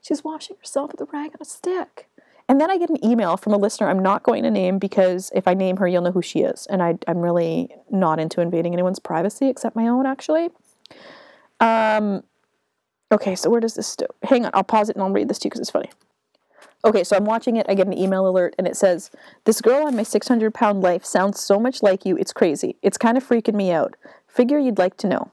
[0.02, 2.08] she's washing herself with a rag on a stick.
[2.48, 5.30] And then I get an email from a listener I'm not going to name because
[5.34, 6.66] if I name her, you'll know who she is.
[6.66, 10.50] And I, am really not into invading anyone's privacy except my own, actually.
[11.60, 12.24] Um,
[13.10, 14.50] okay, so where does this hang on?
[14.52, 15.90] I'll pause it and I'll read this to you because it's funny.
[16.84, 17.66] Okay, so I'm watching it.
[17.68, 19.10] I get an email alert, and it says,
[19.44, 22.76] This girl on my 600 pound life sounds so much like you, it's crazy.
[22.82, 23.96] It's kind of freaking me out.
[24.26, 25.30] Figure you'd like to know.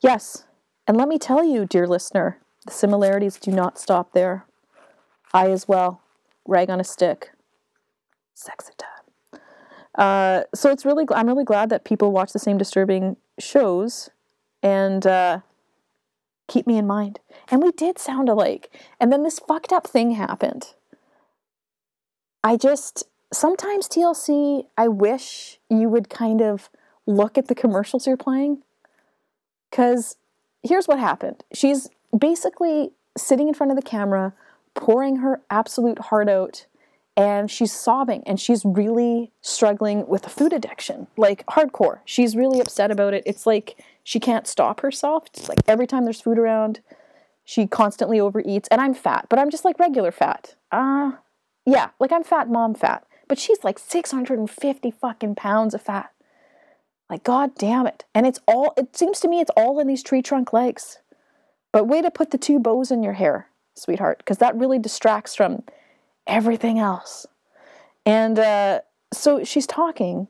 [0.00, 0.44] Yes,
[0.86, 4.44] and let me tell you, dear listener, the similarities do not stop there.
[5.32, 6.00] I as well,
[6.46, 7.30] rag on a stick.
[8.34, 9.40] Sexy time.
[9.94, 14.10] Uh, so it's really, I'm really glad that people watch the same disturbing shows,
[14.62, 15.40] and uh,
[16.48, 17.20] keep me in mind.
[17.50, 18.70] And we did sound alike.
[19.00, 20.74] And then this fucked up thing happened.
[22.42, 26.70] I just, sometimes TLC, I wish you would kind of
[27.06, 28.62] look at the commercials you're playing.
[29.70, 30.16] Because
[30.62, 34.32] here's what happened she's basically sitting in front of the camera,
[34.74, 36.66] pouring her absolute heart out,
[37.16, 42.00] and she's sobbing and she's really struggling with a food addiction, like hardcore.
[42.04, 43.22] She's really upset about it.
[43.26, 45.24] It's like she can't stop herself.
[45.34, 46.78] It's like every time there's food around,
[47.44, 48.68] she constantly overeats.
[48.70, 50.54] And I'm fat, but I'm just like regular fat.
[50.70, 51.10] Uh,
[51.66, 53.04] yeah, like I'm fat mom fat.
[53.26, 56.12] But she's like 650 fucking pounds of fat.
[57.10, 58.04] Like, god damn it.
[58.14, 60.98] And it's all, it seems to me it's all in these tree trunk legs.
[61.72, 65.34] But way to put the two bows in your hair, sweetheart, because that really distracts
[65.34, 65.64] from
[66.28, 67.26] everything else.
[68.06, 70.28] And uh, so she's talking,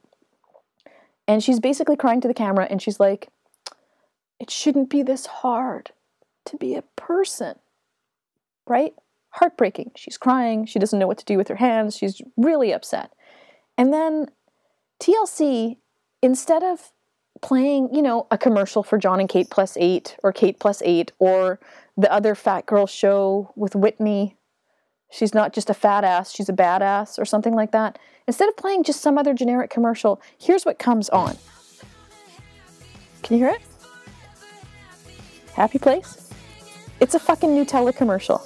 [1.29, 3.29] and she's basically crying to the camera, and she's like,
[4.39, 5.93] It shouldn't be this hard
[6.47, 7.57] to be a person,
[8.67, 8.95] right?
[9.31, 9.93] Heartbreaking.
[9.97, 10.67] She's crying.
[10.67, 11.97] She doesn't know what to do with her hands.
[11.97, 13.13] She's really upset.
[13.77, 14.27] And then
[15.01, 15.77] TLC,
[16.23, 16.93] instead of
[17.43, 21.13] playing, you know, a commercial for Jon and Kate plus eight or Kate plus eight
[21.19, 21.59] or
[21.97, 24.37] the other fat girl show with Whitney
[25.11, 27.99] She's not just a fat ass, she's a badass or something like that.
[28.27, 31.37] Instead of playing just some other generic commercial, here's what comes on.
[33.23, 33.63] Can you hear it?
[35.57, 36.31] Happy Place?
[37.01, 38.43] It's a fucking Nutella commercial.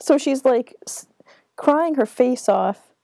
[0.00, 0.74] So she's like
[1.56, 2.94] crying her face off,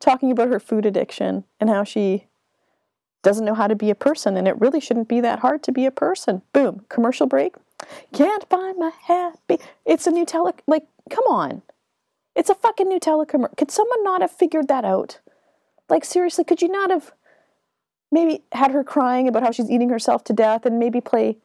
[0.00, 2.24] talking about her food addiction and how she
[3.22, 5.72] doesn't know how to be a person, and it really shouldn't be that hard to
[5.72, 6.40] be a person.
[6.54, 7.54] Boom, commercial break.
[8.14, 9.58] Can't find my happy.
[9.84, 10.54] It's a Nutella.
[10.66, 11.60] Like, come on.
[12.34, 13.54] It's a fucking Nutella commercial.
[13.56, 15.20] Could someone not have figured that out?
[15.88, 17.12] Like, seriously, could you not have
[18.10, 21.38] maybe had her crying about how she's eating herself to death and maybe play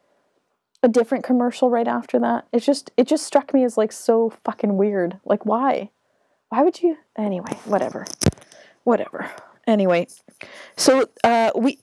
[0.81, 2.47] a different commercial right after that?
[2.51, 5.19] It just, it just struck me as like so fucking weird.
[5.25, 5.91] Like, why?
[6.49, 6.97] Why would you?
[7.17, 8.05] Anyway, whatever.
[8.83, 9.29] Whatever.
[9.67, 10.07] Anyway,
[10.77, 11.77] so uh, we,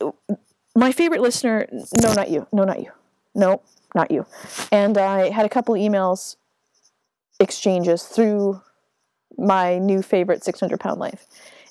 [0.75, 1.69] my favorite listener,
[2.03, 2.90] no, not you, no, not you,
[3.33, 3.62] no,
[3.95, 4.27] not you,
[4.73, 6.35] and I had a couple emails
[7.38, 8.61] exchanges through
[9.38, 11.27] my new favorite 600 pound life,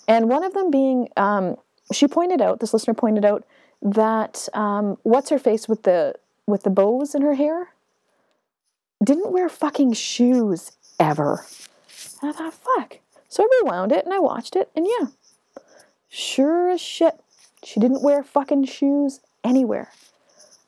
[0.07, 1.57] and one of them being, um,
[1.91, 3.43] she pointed out, this listener pointed out
[3.81, 6.15] that um, what's her face with the
[6.47, 7.69] with the bows in her hair
[9.03, 11.45] didn't wear fucking shoes ever.
[12.21, 12.99] And I thought, fuck.
[13.29, 15.07] So I rewound it and I watched it, and yeah,
[16.17, 17.19] Sure as shit,
[17.61, 19.91] she didn't wear fucking shoes anywhere.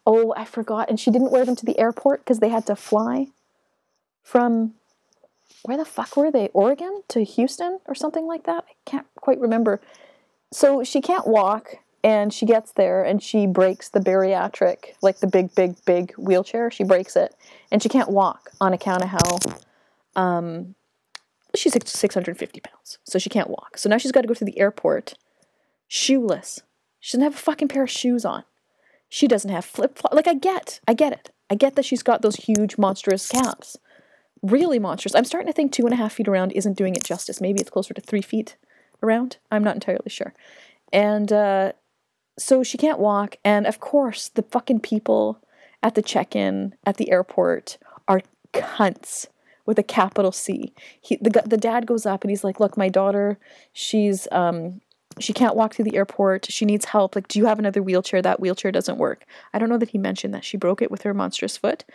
[0.06, 0.90] Oh, I forgot.
[0.90, 3.28] And she didn't wear them to the airport because they had to fly
[4.24, 4.74] from
[5.68, 6.48] where the fuck were they?
[6.54, 8.64] Oregon to Houston or something like that?
[8.70, 9.82] I can't quite remember.
[10.52, 11.76] So she can't walk
[12.06, 16.72] and she gets there and she breaks the bariatric, like the big, big, big wheelchair.
[16.72, 17.36] She breaks it
[17.70, 19.40] and she can't walk on account of how
[20.16, 20.76] um,
[21.54, 23.00] she's 650 pounds.
[23.04, 23.78] So she can't walk.
[23.78, 25.16] So now she's got to go to the airport
[25.90, 26.62] shoeless.
[27.02, 28.46] She doesn't have a fucking pair of shoes on.
[29.10, 30.16] She doesn't have flip flops.
[30.16, 31.32] Like, I get, I get it.
[31.50, 33.78] I get that she's got those huge, monstrous calves.
[34.42, 35.16] Really monstrous.
[35.16, 37.42] I'm starting to think two and a half feet around isn't doing it justice.
[37.42, 38.56] Maybe it's closer to three feet
[39.02, 39.38] around.
[39.52, 40.34] I'm not entirely sure.
[40.94, 41.74] And uh,
[42.38, 43.38] so she can't walk.
[43.44, 45.42] And of course, the fucking people
[45.84, 48.22] at the check in at the airport are
[48.54, 49.28] cunts
[49.66, 50.74] with a capital C.
[51.00, 53.38] He, the, the dad goes up and he's like, Look, my daughter,
[53.74, 54.82] she's um,
[55.20, 56.52] she can't walk through the airport.
[56.52, 57.16] She needs help.
[57.16, 58.22] Like, do you have another wheelchair?
[58.22, 59.26] That wheelchair doesn't work.
[59.54, 61.86] I don't know that he mentioned that she broke it with her monstrous foot.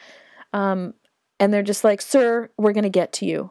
[0.53, 0.95] Um,
[1.43, 3.51] and they're just like, Sir, we're going to get to you.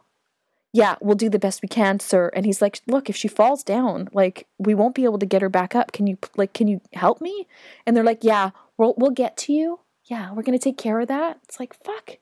[0.72, 2.30] Yeah, we'll do the best we can, sir.
[2.32, 5.42] And he's like, Look, if she falls down, like, we won't be able to get
[5.42, 5.92] her back up.
[5.92, 7.46] Can you, like, can you help me?
[7.86, 9.80] And they're like, Yeah, we'll, we'll get to you.
[10.06, 11.38] Yeah, we're going to take care of that.
[11.44, 12.16] It's like, fuck.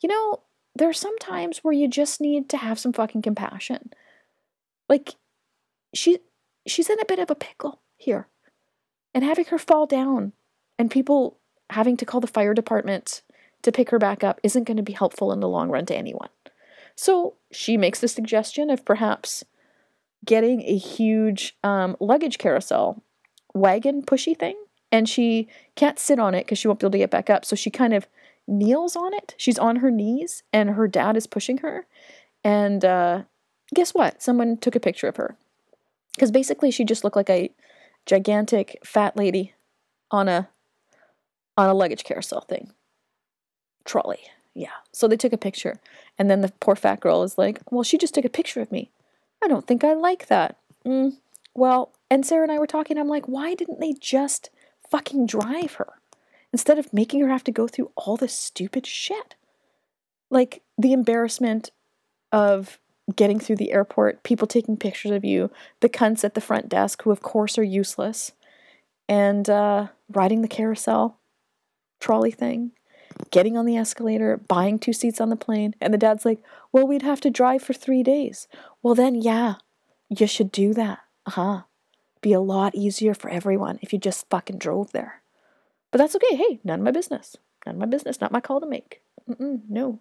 [0.00, 0.40] You know,
[0.74, 3.92] there are some times where you just need to have some fucking compassion.
[4.88, 5.16] Like,
[5.92, 6.20] she
[6.66, 8.26] she's in a bit of a pickle here.
[9.12, 10.32] And having her fall down
[10.78, 11.36] and people
[11.68, 13.20] having to call the fire department
[13.62, 15.96] to pick her back up isn't going to be helpful in the long run to
[15.96, 16.28] anyone.
[16.94, 19.44] So she makes the suggestion of perhaps
[20.24, 23.02] getting a huge um, luggage carousel
[23.54, 24.56] wagon pushy thing.
[24.92, 27.44] And she can't sit on it because she won't be able to get back up.
[27.44, 28.08] So she kind of
[28.46, 29.34] kneels on it.
[29.36, 31.86] She's on her knees and her dad is pushing her.
[32.42, 33.22] And uh,
[33.74, 34.20] guess what?
[34.20, 35.36] Someone took a picture of her
[36.14, 37.52] because basically she just looked like a
[38.06, 39.54] gigantic fat lady
[40.10, 40.48] on a
[41.56, 42.72] on a luggage carousel thing
[43.84, 44.20] trolley.
[44.54, 44.68] Yeah.
[44.92, 45.80] So they took a picture.
[46.18, 48.72] And then the poor fat girl is like well she just took a picture of
[48.72, 48.90] me.
[49.42, 50.56] I don't think i like that.
[50.86, 51.16] Mm,
[51.54, 52.98] well and sarah and i were talking.
[52.98, 54.50] I'm like why didn't they just
[54.90, 55.94] fucking drive her
[56.52, 59.34] instead of making her have to go through all this stupid shit?
[60.30, 61.70] Like the embarrassment
[62.32, 62.78] of
[63.16, 67.02] getting through the airport, people taking pictures of you, the cunts at the front desk
[67.02, 68.32] who, of course, are useless,
[69.08, 71.18] and uh, riding the carousel
[71.98, 72.72] trolley thing.
[73.30, 75.74] Getting on the escalator, buying two seats on the plane.
[75.80, 78.48] And the dad's like, well, we'd have to drive for three days.
[78.82, 79.54] Well, then, yeah,
[80.08, 81.00] you should do that.
[81.26, 81.62] Uh huh.
[82.20, 85.22] Be a lot easier for everyone if you just fucking drove there.
[85.90, 86.36] But that's okay.
[86.36, 87.36] Hey, none of my business.
[87.66, 88.20] None of my business.
[88.20, 89.02] Not my call to make.
[89.28, 90.00] Mm-mm, no.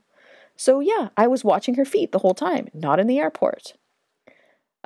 [0.55, 3.75] So, yeah, I was watching her feet the whole time, not in the airport,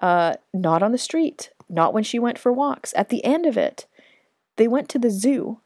[0.02, 2.93] uh, not on the street, not when she went for walks.
[2.96, 3.88] At the end of it,
[4.58, 5.60] they went to the zoo.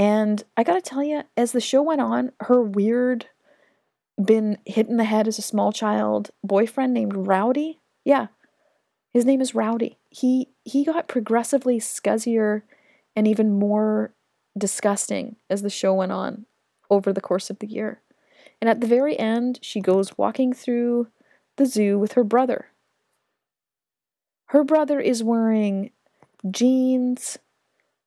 [0.00, 3.26] And I gotta tell you, as the show went on, her weird,
[4.16, 7.80] been hit in the head as a small child boyfriend named Rowdy.
[8.02, 8.28] Yeah,
[9.12, 9.98] his name is Rowdy.
[10.08, 12.62] He he got progressively scuzzier
[13.14, 14.14] and even more
[14.56, 16.46] disgusting as the show went on
[16.88, 18.00] over the course of the year.
[18.58, 21.08] And at the very end, she goes walking through
[21.56, 22.68] the zoo with her brother.
[24.46, 25.90] Her brother is wearing
[26.50, 27.36] jeans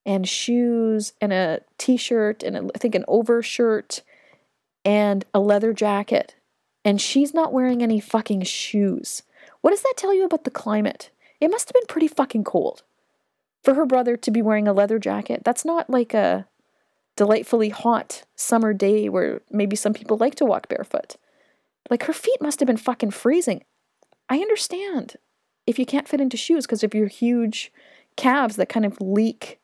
[0.06, 4.02] and shoes and a t-shirt and a, I think an overshirt
[4.84, 6.36] and a leather jacket
[6.86, 9.24] and she's not wearing any fucking shoes.
[9.62, 11.10] What does that tell you about the climate?
[11.40, 12.84] It must have been pretty fucking cold
[13.64, 15.44] for her brother to be wearing a leather jacket.
[15.46, 16.48] That's not like a
[17.16, 21.16] delightfully hot summer day where maybe some people like to walk barefoot.
[21.90, 23.64] Like her feet must have been fucking freezing.
[24.30, 25.16] I understand
[25.66, 27.72] if you can't fit into shoes because of your huge
[28.16, 29.60] calves that kind of leak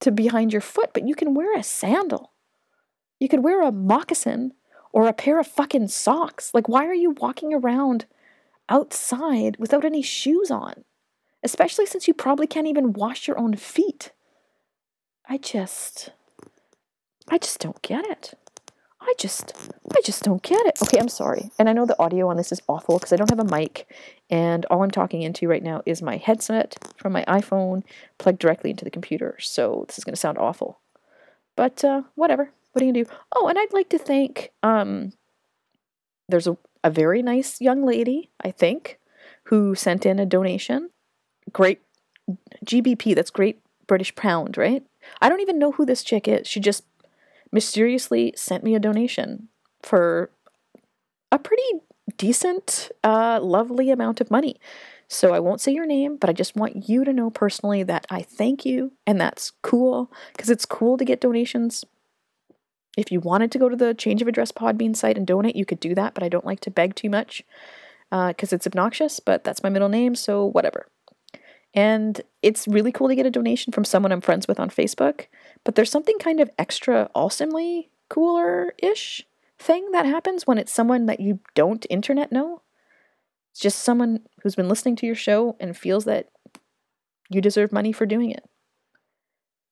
[0.00, 2.32] to behind your foot, but you can wear a sandal.
[3.18, 4.54] You could wear a moccasin
[4.92, 6.52] or a pair of fucking socks.
[6.54, 8.06] Like, why are you walking around
[8.68, 10.84] outside without any shoes on?
[11.42, 14.12] Especially since you probably can't even wash your own feet.
[15.28, 16.10] I just.
[17.28, 18.34] I just don't get it.
[19.10, 19.52] I just
[19.90, 20.80] I just don't get it.
[20.80, 21.50] Okay, I'm sorry.
[21.58, 23.90] And I know the audio on this is awful because I don't have a mic
[24.30, 27.82] and all I'm talking into right now is my headset from my iPhone
[28.18, 29.36] plugged directly into the computer.
[29.40, 30.78] So this is going to sound awful.
[31.56, 32.52] But uh, whatever.
[32.70, 33.16] What are you going to do?
[33.34, 35.12] Oh, and I'd like to thank um
[36.28, 39.00] there's a, a very nice young lady, I think,
[39.44, 40.90] who sent in a donation.
[41.52, 41.80] Great
[42.64, 44.84] GBP, that's great British pound, right?
[45.20, 46.46] I don't even know who this chick is.
[46.46, 46.84] She just
[47.52, 49.48] mysteriously sent me a donation
[49.82, 50.30] for
[51.32, 51.80] a pretty
[52.16, 54.56] decent, uh, lovely amount of money.
[55.08, 58.06] So I won't say your name, but I just want you to know personally that
[58.10, 61.84] I thank you, and that's cool because it's cool to get donations.
[62.96, 65.64] If you wanted to go to the change of address Podbean site and donate, you
[65.64, 67.42] could do that, but I don't like to beg too much
[68.10, 70.86] because uh, it's obnoxious, but that's my middle name, so whatever.
[71.74, 75.26] And it's really cool to get a donation from someone I'm friends with on Facebook.
[75.64, 79.26] But there's something kind of extra awesomely cooler ish
[79.58, 82.62] thing that happens when it's someone that you don't internet know.
[83.52, 86.28] It's just someone who's been listening to your show and feels that
[87.28, 88.44] you deserve money for doing it.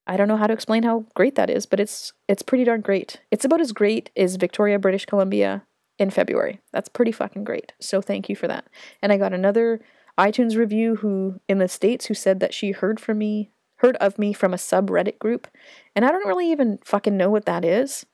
[0.06, 2.80] I don't know how to explain how great that is, but it's it's pretty darn
[2.80, 3.20] great.
[3.30, 5.64] It's about as great as Victoria, British Columbia
[5.98, 6.60] in February.
[6.72, 7.72] That's pretty fucking great.
[7.80, 8.66] So thank you for that.
[9.02, 9.80] And I got another
[10.18, 14.18] iTunes review who in the states who said that she heard from me heard of
[14.18, 15.48] me from a subreddit group,
[15.94, 18.06] and I don't really even fucking know what that is.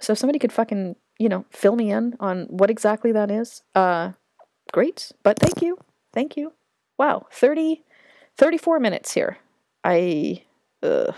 [0.00, 3.62] So if somebody could fucking, you know, fill me in on what exactly that is,
[3.74, 4.12] uh,
[4.72, 5.12] great.
[5.22, 5.78] But thank you.
[6.12, 6.52] Thank you.
[6.98, 7.82] Wow, 30,
[8.36, 9.38] 34 minutes here.
[9.84, 10.42] I,
[10.82, 11.12] uh,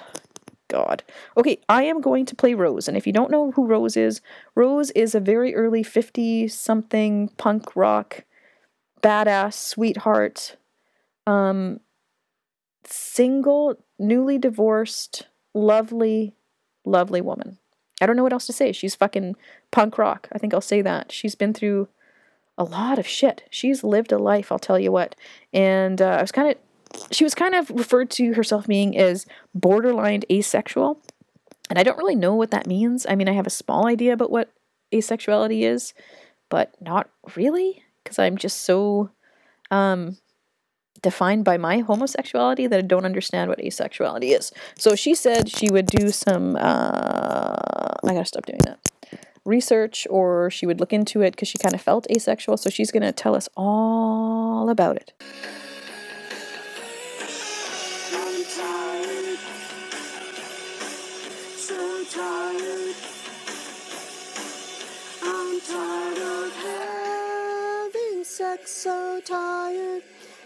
[0.69, 1.05] God.
[1.37, 4.21] Okay, I am going to play Rose, and if you don't know who Rose is,
[4.55, 8.25] Rose is a very early 50 something punk rock,
[9.03, 10.57] badass sweetheart,
[11.27, 11.81] um,
[12.87, 16.35] single, newly divorced, lovely,
[16.85, 17.59] lovely woman.
[18.01, 18.73] I don't know what else to say.
[18.73, 19.37] She's fucking
[19.70, 20.29] punk rock.
[20.33, 21.13] I think I'll say that.
[21.13, 21.88] She's been through
[22.59, 23.44] a lot of shit.
[23.50, 25.15] She's lived a life, I'll tell you what.
[25.52, 29.27] And uh, I was kind of, she was kind of referred to herself being as
[29.54, 31.00] borderline asexual.
[31.71, 33.06] And I don't really know what that means.
[33.09, 34.52] I mean, I have a small idea about what
[34.92, 35.94] asexuality is,
[36.48, 39.11] but not really, because I'm just so
[39.71, 40.19] um,
[41.05, 44.50] defined by my homosexuality that I don't understand what asexuality is.
[44.77, 48.79] So she said she would do some, uh, I gotta stop doing that,
[49.44, 52.57] research or she would look into it because she kind of felt asexual.
[52.57, 55.13] So she's gonna tell us all about it.
[68.85, 70.02] so tired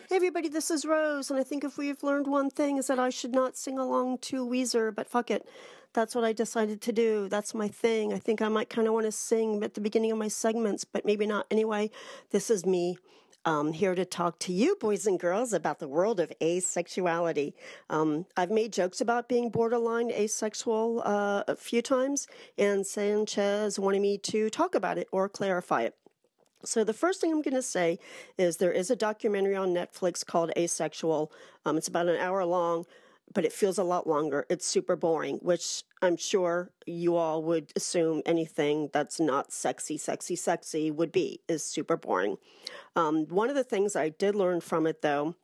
[0.08, 2.98] Hey everybody, this is Rose, and I think if we've learned one thing is that
[2.98, 5.46] I should not sing along to Weezer, but fuck it.
[5.92, 7.28] That's what I decided to do.
[7.28, 8.14] That's my thing.
[8.14, 10.82] I think I might kind of want to sing at the beginning of my segments,
[10.82, 11.44] but maybe not.
[11.50, 11.90] Anyway,
[12.30, 12.96] this is me.
[13.44, 17.52] I'm here to talk to you, boys and girls, about the world of asexuality.
[17.90, 24.00] Um, I've made jokes about being borderline asexual uh, a few times, and Sanchez wanted
[24.00, 25.96] me to talk about it or clarify it.
[26.64, 27.98] So, the first thing I'm going to say
[28.36, 31.32] is there is a documentary on Netflix called Asexual.
[31.64, 32.84] Um, it's about an hour long
[33.34, 34.46] but it feels a lot longer.
[34.48, 40.36] It's super boring, which I'm sure you all would assume anything that's not sexy, sexy,
[40.36, 42.36] sexy would be, is super boring.
[42.96, 45.34] Um, one of the things I did learn from it, though,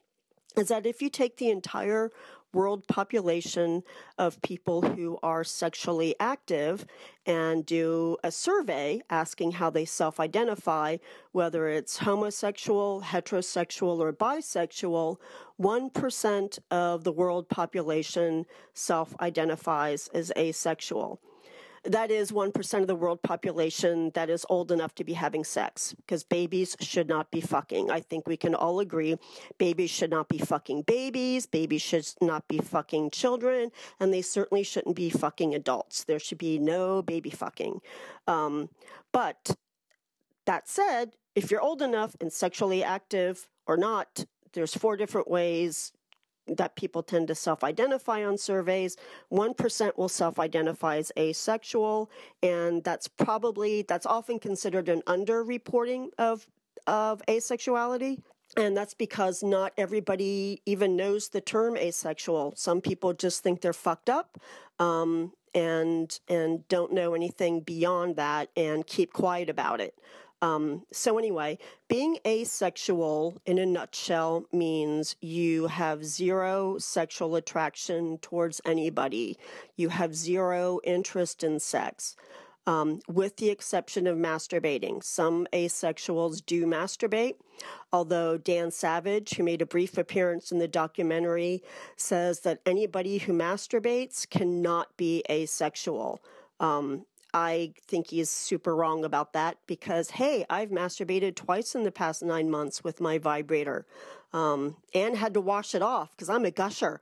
[0.56, 2.10] is that if you take the entire
[2.54, 3.82] world population
[4.18, 6.86] of people who are sexually active
[7.26, 10.96] and do a survey asking how they self identify,
[11.32, 15.16] whether it's homosexual, heterosexual, or bisexual,
[15.60, 21.20] 1% of the world population self identifies as asexual
[21.84, 25.94] that is 1% of the world population that is old enough to be having sex
[25.98, 27.90] because babies should not be fucking.
[27.90, 29.16] I think we can all agree
[29.58, 33.70] babies should not be fucking babies, babies should not be fucking children,
[34.00, 36.04] and they certainly shouldn't be fucking adults.
[36.04, 37.80] There should be no baby fucking.
[38.26, 38.70] Um,
[39.12, 39.56] but
[40.46, 45.92] that said, if you're old enough and sexually active or not, there's four different ways
[46.46, 48.96] that people tend to self identify on surveys.
[49.32, 52.10] 1% will self identify as asexual,
[52.42, 56.46] and that's probably, that's often considered an underreporting of,
[56.86, 58.20] of asexuality.
[58.56, 62.54] And that's because not everybody even knows the term asexual.
[62.56, 64.38] Some people just think they're fucked up.
[64.78, 69.96] Um, and and don't know anything beyond that and keep quiet about it.
[70.42, 71.58] Um, so, anyway,
[71.88, 79.38] being asexual in a nutshell means you have zero sexual attraction towards anybody,
[79.76, 82.16] you have zero interest in sex.
[82.66, 85.04] Um, with the exception of masturbating.
[85.04, 87.34] Some asexuals do masturbate,
[87.92, 91.62] although Dan Savage, who made a brief appearance in the documentary,
[91.98, 96.22] says that anybody who masturbates cannot be asexual.
[96.58, 97.04] Um,
[97.34, 102.22] I think he's super wrong about that because, hey, I've masturbated twice in the past
[102.22, 103.86] nine months with my vibrator
[104.32, 107.00] um, and had to wash it off because I'm a gusher.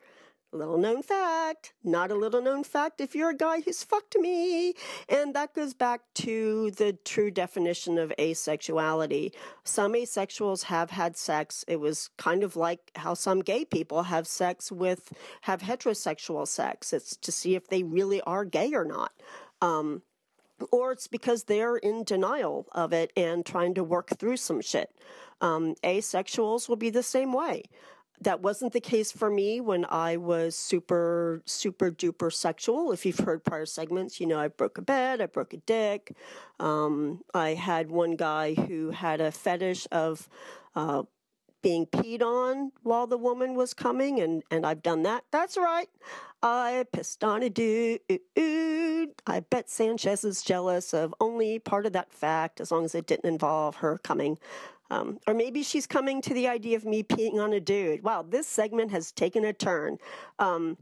[0.54, 4.74] Little known fact, not a little known fact if you're a guy who's fucked me.
[5.08, 9.32] And that goes back to the true definition of asexuality.
[9.64, 11.64] Some asexuals have had sex.
[11.68, 15.12] It was kind of like how some gay people have sex with,
[15.42, 16.92] have heterosexual sex.
[16.92, 19.12] It's to see if they really are gay or not.
[19.62, 20.02] Um,
[20.70, 24.90] or it's because they're in denial of it and trying to work through some shit.
[25.40, 27.64] Um, asexuals will be the same way.
[28.20, 32.92] That wasn't the case for me when I was super, super duper sexual.
[32.92, 36.14] If you've heard prior segments, you know I broke a bed, I broke a dick.
[36.60, 40.28] Um, I had one guy who had a fetish of
[40.76, 41.02] uh,
[41.62, 45.24] being peed on while the woman was coming, and, and I've done that.
[45.32, 45.88] That's right.
[46.42, 48.00] I pissed on a dude.
[49.26, 53.06] I bet Sanchez is jealous of only part of that fact as long as it
[53.06, 54.38] didn't involve her coming.
[54.90, 58.02] Um, or maybe she's coming to the idea of me peeing on a dude.
[58.02, 59.98] Wow, this segment has taken a turn.
[60.38, 60.76] Um,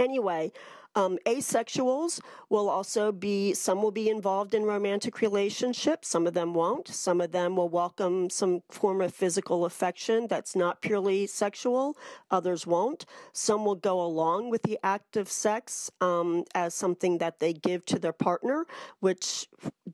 [0.00, 0.50] anyway,
[0.98, 2.20] um, asexuals
[2.50, 6.88] will also be, some will be involved in romantic relationships, some of them won't.
[6.88, 11.96] Some of them will welcome some form of physical affection that's not purely sexual,
[12.32, 13.06] others won't.
[13.32, 17.86] Some will go along with the act of sex um, as something that they give
[17.86, 18.66] to their partner,
[18.98, 19.46] which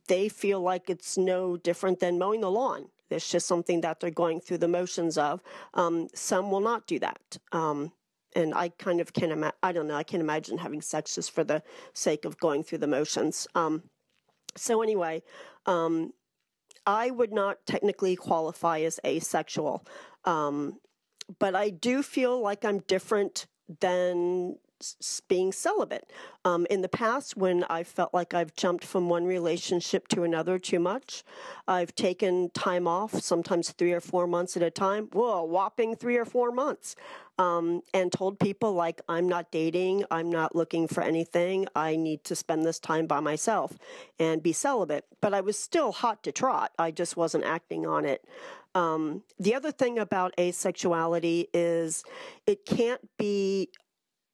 [0.09, 2.89] they feel like it's no different than mowing the lawn.
[3.11, 5.43] It's just something that they're going through the motions of.
[5.75, 7.37] Um, some will not do that.
[7.53, 7.93] Um,
[8.35, 11.31] and I kind of can't imagine, I don't know, I can't imagine having sex just
[11.31, 11.63] for the
[11.93, 13.47] sake of going through the motions.
[13.55, 13.85] Um,
[14.57, 15.23] so, anyway,
[15.67, 16.13] um,
[16.87, 19.87] I would not technically qualify as asexual,
[20.25, 20.79] um,
[21.39, 23.47] but I do feel like I'm different
[23.81, 24.57] than
[25.29, 26.11] being celibate.
[26.45, 30.59] Um, in the past, when I felt like I've jumped from one relationship to another
[30.59, 31.25] too much,
[31.67, 35.09] I've taken time off, sometimes three or four months at a time.
[35.13, 36.97] Whoa, whopping three or four months.
[37.37, 42.23] Um, and told people, like, I'm not dating, I'm not looking for anything, I need
[42.25, 43.77] to spend this time by myself
[44.21, 45.05] and be celibate.
[45.21, 48.25] But I was still hot to trot, I just wasn't acting on it.
[48.75, 52.05] Um, the other thing about asexuality is
[52.47, 53.71] it can't be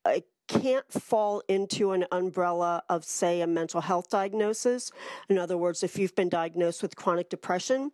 [0.06, 4.90] it can't fall into an umbrella of, say, a mental health diagnosis.
[5.28, 7.92] In other words, if you've been diagnosed with chronic depression,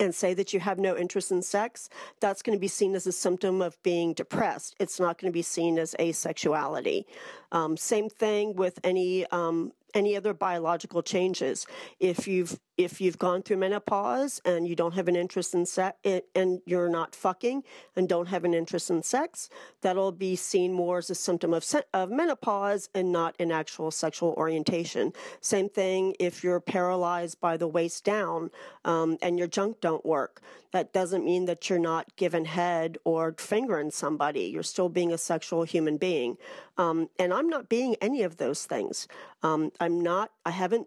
[0.00, 3.06] and say that you have no interest in sex, that's going to be seen as
[3.06, 4.74] a symptom of being depressed.
[4.80, 7.04] It's not going to be seen as asexuality.
[7.52, 11.66] Um, same thing with any um, any other biological changes.
[12.00, 15.96] If you've if you've gone through menopause and you don't have an interest in sex
[16.34, 17.62] and you're not fucking
[17.94, 19.48] and don't have an interest in sex,
[19.80, 23.90] that'll be seen more as a symptom of, se- of menopause and not an actual
[23.90, 25.12] sexual orientation.
[25.40, 28.50] Same thing if you're paralyzed by the waist down
[28.84, 30.40] um, and your junk don't work.
[30.72, 34.46] That doesn't mean that you're not given head or fingering somebody.
[34.46, 36.36] You're still being a sexual human being.
[36.76, 39.06] Um, and I'm not being any of those things.
[39.44, 40.86] Um, I'm not, I haven't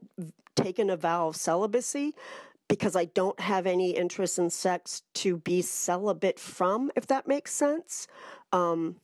[0.55, 2.15] taken a vow of celibacy
[2.67, 7.53] because I don't have any interest in sex to be celibate from, if that makes
[7.53, 8.07] sense.
[8.51, 8.97] Um,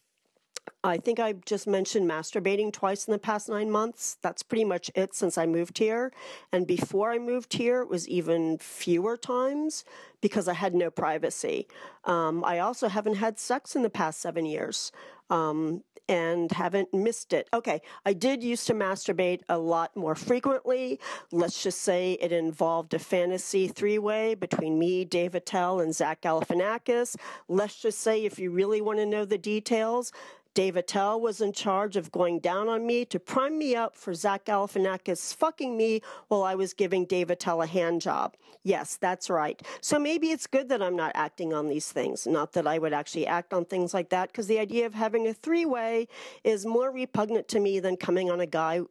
[0.84, 4.18] I think I just mentioned masturbating twice in the past nine months.
[4.22, 6.12] That's pretty much it since I moved here.
[6.52, 9.86] And before I moved here, it was even fewer times
[10.22, 11.68] because I had no privacy.
[12.06, 14.92] Um, I also haven't had sex in the past seven years.
[15.30, 17.48] Um, and haven't missed it.
[17.54, 21.00] Okay, I did used to masturbate a lot more frequently.
[21.32, 26.22] Let's just say it involved a fantasy three way between me, Dave Attell, and Zach
[26.22, 27.16] Galifianakis.
[27.48, 30.12] Let's just say, if you really want to know the details,
[30.54, 34.14] Dave Attell was in charge of going down on me to prime me up for
[34.14, 38.36] Zach Galifianakis fucking me while I was giving Dave Attell a hand job.
[38.64, 39.62] Yes, that's right.
[39.82, 42.28] So maybe it's good that I'm not acting on these things.
[42.28, 45.28] Not that I would actually act on things like that, because the idea of having
[45.28, 46.08] a three way
[46.44, 48.82] is more repugnant to me than coming on a guy,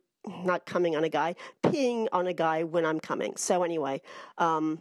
[0.44, 3.36] not coming on a guy, peeing on a guy when I'm coming.
[3.36, 4.02] So anyway,
[4.36, 4.80] um,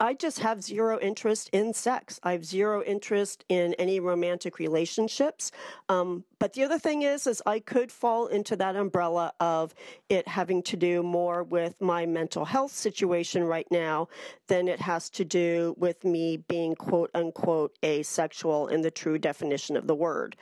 [0.00, 2.18] I just have zero interest in sex.
[2.22, 5.52] I have zero interest in any romantic relationships.
[5.88, 9.74] Um, but the other thing is, is I could fall into that umbrella of
[10.08, 14.08] it having to do more with my mental health situation right now
[14.48, 19.76] than it has to do with me being quote unquote asexual in the true definition
[19.76, 20.36] of the word.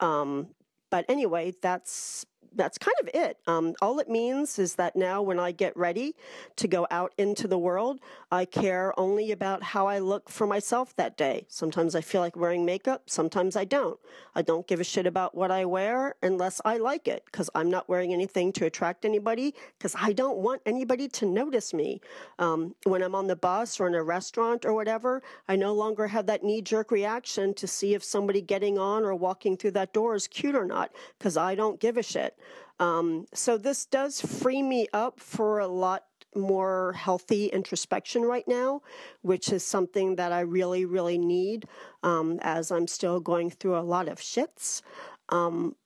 [0.00, 0.48] Um,
[0.90, 2.24] but anyway, that's
[2.56, 3.38] that's kind of it.
[3.46, 6.14] Um, all it means is that now when I get ready
[6.56, 8.00] to go out into the world,
[8.30, 11.46] I care only about how I look for myself that day.
[11.48, 13.98] Sometimes I feel like wearing makeup, sometimes I don't.
[14.34, 17.70] I don't give a shit about what I wear unless I like it because I'm
[17.70, 22.00] not wearing anything to attract anybody because I don't want anybody to notice me.
[22.38, 26.06] Um, when I'm on the bus or in a restaurant or whatever, I no longer
[26.06, 29.92] have that knee jerk reaction to see if somebody getting on or walking through that
[29.92, 32.36] door is cute or not because I don't give a shit.
[32.80, 36.04] Um, so this does free me up for a lot
[36.36, 38.82] more healthy introspection right now,
[39.22, 41.66] which is something that I really, really need
[42.02, 44.82] um, as I'm still going through a lot of shits.
[45.28, 45.76] Um,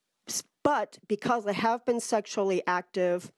[0.62, 3.32] but because I have been sexually active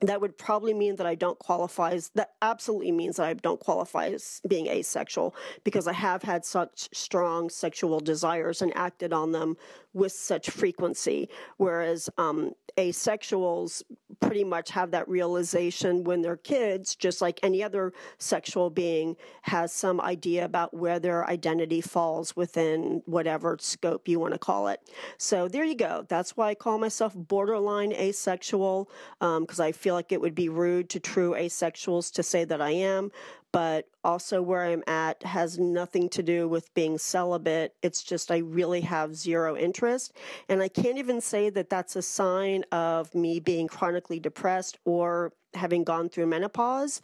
[0.00, 3.58] that would probably mean that I don't qualify as that absolutely means that I don't
[3.58, 5.34] qualify as being asexual
[5.64, 9.56] because I have had such strong sexual desires and acted on them
[9.98, 11.28] with such frequency.
[11.56, 13.82] Whereas um, asexuals
[14.20, 19.72] pretty much have that realization when they're kids, just like any other sexual being has
[19.72, 24.80] some idea about where their identity falls within whatever scope you want to call it.
[25.18, 26.06] So there you go.
[26.08, 28.90] That's why I call myself borderline asexual
[29.20, 32.60] because um, I feel like it would be rude to true asexuals to say that
[32.60, 33.10] I am
[33.52, 37.74] but also where I'm at has nothing to do with being celibate.
[37.82, 40.16] It's just I really have zero interest.
[40.48, 45.32] And I can't even say that that's a sign of me being chronically depressed or
[45.54, 47.00] having gone through menopause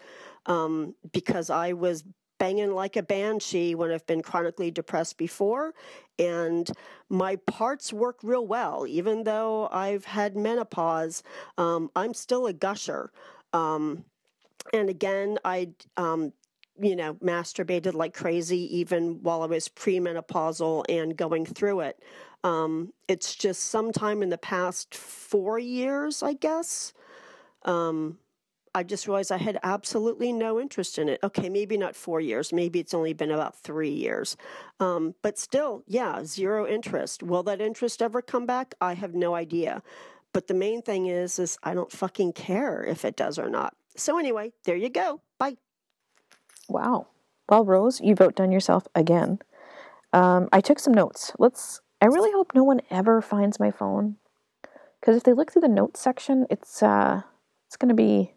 [0.47, 2.05] um, because I was
[2.39, 5.73] banging like a banshee when I've been chronically depressed before.
[6.19, 6.71] And
[7.09, 8.87] my parts work real well.
[8.87, 11.23] Even though I've had menopause,
[11.57, 13.11] um, I'm still a gusher.
[13.53, 14.05] Um,
[14.73, 16.33] and again, I, um,
[16.81, 22.03] you know, masturbated like crazy even while I was premenopausal and going through it.
[22.43, 26.93] Um, it's just sometime in the past four years, I guess.
[27.65, 28.19] Um,
[28.75, 31.21] I just realized I had absolutely no interest in it.
[31.23, 32.53] Okay, maybe not four years.
[32.53, 34.37] Maybe it's only been about three years.
[34.81, 37.23] Um, but still, yeah, zero interest.
[37.23, 38.75] Will that interest ever come back?
[38.81, 39.83] I have no idea.
[40.33, 43.77] But the main thing is, is I don't fucking care if it does or not.
[43.97, 45.21] So anyway, there you go.
[45.39, 45.57] Bye.
[46.69, 47.07] Wow.
[47.49, 49.39] Well, Rose, you've outdone yourself again.
[50.13, 51.33] Um, I took some notes.
[51.39, 51.81] Let's.
[52.01, 54.17] I really hope no one ever finds my phone,
[55.01, 57.23] because if they look through the notes section, it's uh,
[57.67, 58.33] it's gonna be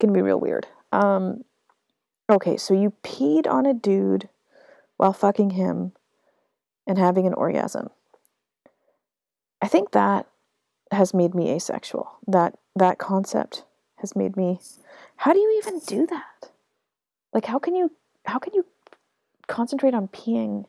[0.00, 0.66] gonna be real weird.
[0.90, 1.44] Um,
[2.30, 4.28] okay, so you peed on a dude
[4.96, 5.92] while fucking him
[6.86, 7.88] and having an orgasm.
[9.60, 10.26] I think that
[10.90, 12.18] has made me asexual.
[12.26, 13.64] That that concept
[14.02, 14.60] has made me
[15.16, 16.50] how do you even do that?
[17.32, 17.90] Like how can you
[18.26, 18.66] how can you
[19.46, 20.66] concentrate on peeing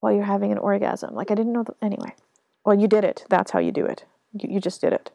[0.00, 1.14] while you're having an orgasm?
[1.14, 2.14] Like i didn't know that anyway.
[2.64, 3.24] Well you did it.
[3.30, 4.04] That's how you do it.
[4.32, 5.10] You, you just did it.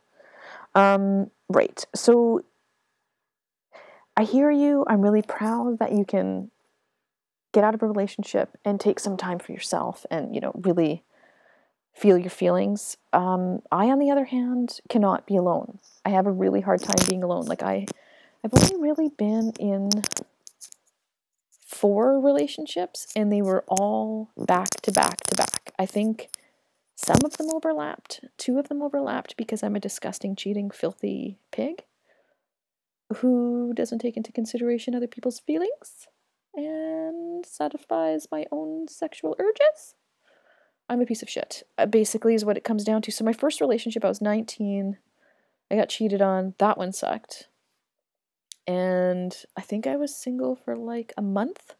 [0.73, 1.86] Um, right.
[1.93, 2.43] So
[4.17, 4.86] I hear you.
[4.88, 6.51] I'm really proud that you can
[7.53, 11.03] get out of a relationship and take some time for yourself and, you know, really
[11.96, 12.98] feel your feelings.
[13.14, 15.80] Um, I, on the other hand, cannot be alone.
[16.04, 17.46] I have a really hard time being alone.
[17.46, 17.86] Like I,
[18.43, 19.89] I've only really been in
[21.66, 25.72] four relationships, and they were all back to back to back.
[25.80, 26.30] I think
[26.96, 28.26] some of them overlapped.
[28.38, 31.84] Two of them overlapped because I'm a disgusting, cheating, filthy pig
[33.18, 36.08] who doesn't take into consideration other people's feelings
[36.56, 39.96] and satisfies my own sexual urges.
[40.89, 41.63] I'm a piece of shit.
[41.77, 43.11] Uh, basically, is what it comes down to.
[43.11, 44.97] So, my first relationship, I was 19.
[45.71, 46.53] I got cheated on.
[46.59, 47.47] That one sucked.
[48.67, 51.75] And I think I was single for like a month.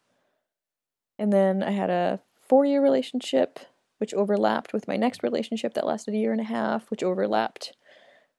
[1.18, 3.60] And then I had a four year relationship,
[3.98, 7.74] which overlapped with my next relationship that lasted a year and a half, which overlapped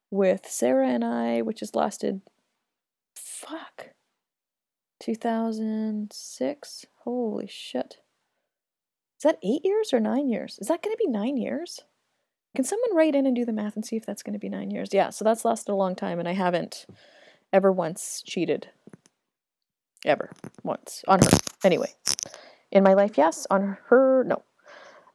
[0.09, 2.21] with Sarah and I, which has lasted,
[3.15, 3.87] fuck,
[5.01, 6.85] 2006.
[7.03, 7.97] Holy shit.
[9.17, 10.59] Is that eight years or nine years?
[10.59, 11.81] Is that going to be nine years?
[12.55, 14.49] Can someone write in and do the math and see if that's going to be
[14.49, 14.89] nine years?
[14.93, 16.85] Yeah, so that's lasted a long time, and I haven't
[17.51, 18.69] ever once cheated.
[20.05, 20.31] Ever.
[20.63, 21.03] Once.
[21.07, 21.29] On her.
[21.63, 21.93] Anyway.
[22.71, 23.47] In my life, yes.
[23.49, 24.43] On her, no.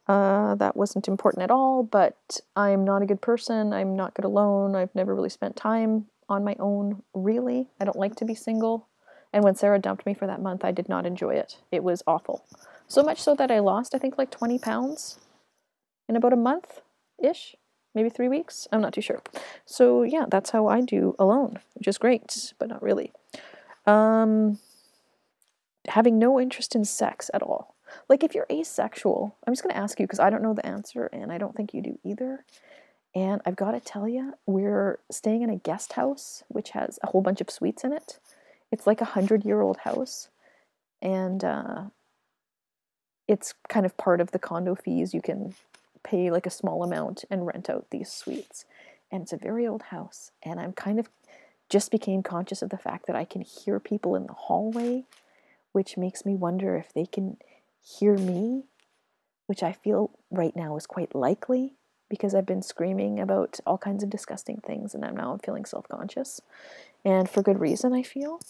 [0.09, 3.73] Uh, that wasn't important at all, but I'm not a good person.
[3.73, 4.75] I'm not good alone.
[4.75, 7.69] I've never really spent time on my own, really.
[7.81, 8.89] I don't like to be single.
[9.33, 11.59] And when Sarah dumped me for that month, I did not enjoy it.
[11.71, 12.45] It was awful.
[12.93, 15.19] So much so that I lost, I think, like 20 pounds
[16.11, 16.83] in about a month
[17.19, 17.57] ish,
[17.95, 18.69] maybe three weeks.
[18.71, 19.23] I'm not too sure.
[19.65, 23.11] So, yeah, that's how I do alone, which is great, but not really.
[23.87, 24.59] Um,
[25.89, 27.77] having no interest in sex at all.
[28.11, 30.67] Like, if you're asexual, I'm just going to ask you because I don't know the
[30.67, 32.45] answer and I don't think you do either.
[33.15, 37.07] And I've got to tell you, we're staying in a guest house which has a
[37.07, 38.19] whole bunch of suites in it.
[38.71, 40.29] It's like a hundred year old house.
[41.01, 41.85] And uh,
[43.29, 45.15] it's kind of part of the condo fees.
[45.15, 45.55] You can
[46.03, 48.65] pay like a small amount and rent out these suites.
[49.11, 50.33] And it's a very old house.
[50.43, 51.09] And I'm kind of
[51.69, 55.05] just became conscious of the fact that I can hear people in the hallway,
[55.73, 57.37] which makes me wonder if they can
[57.83, 58.65] hear me,
[59.47, 61.75] which I feel right now is quite likely
[62.09, 65.89] because I've been screaming about all kinds of disgusting things and I'm now feeling self
[65.89, 66.41] conscious.
[67.05, 68.41] And for good reason, I feel.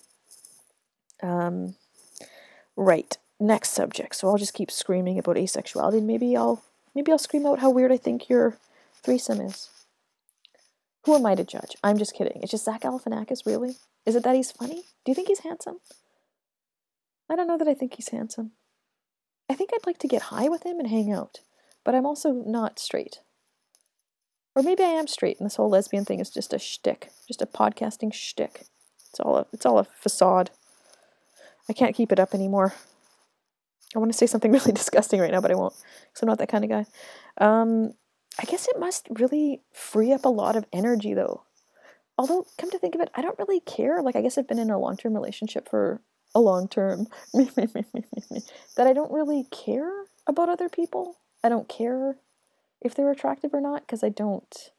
[1.22, 1.76] Um,
[2.74, 4.16] right next subject.
[4.16, 6.62] So I'll just keep screaming about asexuality maybe I'll
[6.94, 8.56] maybe I'll scream out how weird I think your
[9.02, 9.68] threesome is.
[11.04, 11.76] Who am I to judge?
[11.82, 12.40] I'm just kidding.
[12.42, 13.76] It's just Zach Galifianakis, really?
[14.06, 14.84] Is it that he's funny?
[15.04, 15.80] Do you think he's handsome?
[17.28, 18.52] I don't know that I think he's handsome.
[19.50, 21.40] I think I'd like to get high with him and hang out,
[21.84, 23.20] but I'm also not straight.
[24.54, 27.42] Or maybe I am straight, and this whole lesbian thing is just a shtick, just
[27.42, 28.66] a podcasting shtick.
[29.10, 30.50] It's all a, it's all a facade.
[31.68, 32.74] I can't keep it up anymore.
[33.94, 36.38] I want to say something really disgusting right now, but I won't because I'm not
[36.38, 36.86] that kind of guy.
[37.38, 37.92] Um,
[38.40, 41.42] I guess it must really free up a lot of energy, though.
[42.18, 44.02] Although, come to think of it, I don't really care.
[44.02, 46.00] Like, I guess I've been in a long term relationship for
[46.34, 48.44] a long term that
[48.78, 49.90] I don't really care
[50.26, 51.16] about other people.
[51.44, 52.16] I don't care
[52.80, 54.70] if they're attractive or not because I don't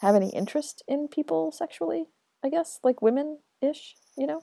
[0.00, 2.06] have any interest in people sexually,
[2.42, 4.42] I guess, like women ish, you know?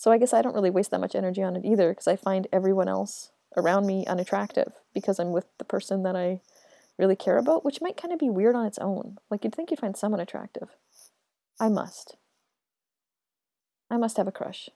[0.00, 2.16] So I guess I don't really waste that much energy on it either because I
[2.16, 6.40] find everyone else around me unattractive because I'm with the person that I
[6.96, 9.18] really care about, which might kind of be weird on its own.
[9.28, 10.70] Like you'd think you'd find someone attractive.
[11.60, 12.16] I must.
[13.90, 14.70] I must have a crush.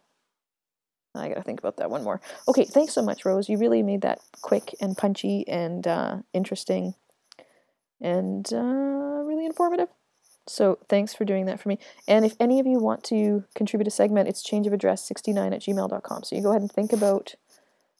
[1.14, 2.20] I gotta think about that one more.
[2.46, 3.48] Okay, thanks so much, Rose.
[3.48, 6.96] You really made that quick and punchy and uh, interesting
[7.98, 9.88] and uh, really informative.
[10.46, 11.78] So thanks for doing that for me.
[12.06, 16.24] And if any of you want to contribute a segment, it's changeofaddress69 at gmail.com.
[16.24, 17.34] So you go ahead and think about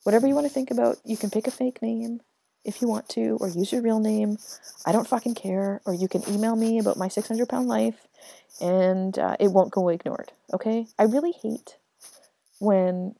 [0.03, 0.99] whatever you want to think about.
[1.05, 2.21] You can pick a fake name
[2.65, 4.39] if you want to, or use your real name.
[4.87, 5.81] I don't fucking care.
[5.87, 8.07] Or you can email me about my 600 pound life
[8.61, 10.33] and uh, it won't go ignored.
[10.53, 10.87] Okay?
[10.99, 11.77] I really hate
[12.59, 13.15] when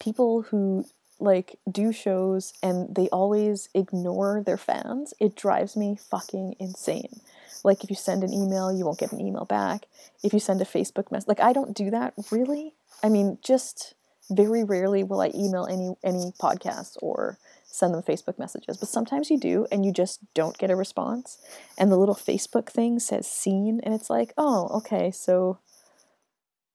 [0.00, 0.86] people who
[1.20, 5.12] like do shows and they always ignore their fans.
[5.20, 7.20] It drives me fucking insane.
[7.64, 9.86] Like if you send an email, you won't get an email back.
[10.22, 12.74] If you send a Facebook message, like I don't do that really.
[13.02, 13.94] I mean, just
[14.30, 18.76] very rarely will I email any any podcasts or send them Facebook messages.
[18.76, 21.38] But sometimes you do and you just don't get a response.
[21.78, 25.58] And the little Facebook thing says seen and it's like, "Oh, okay, so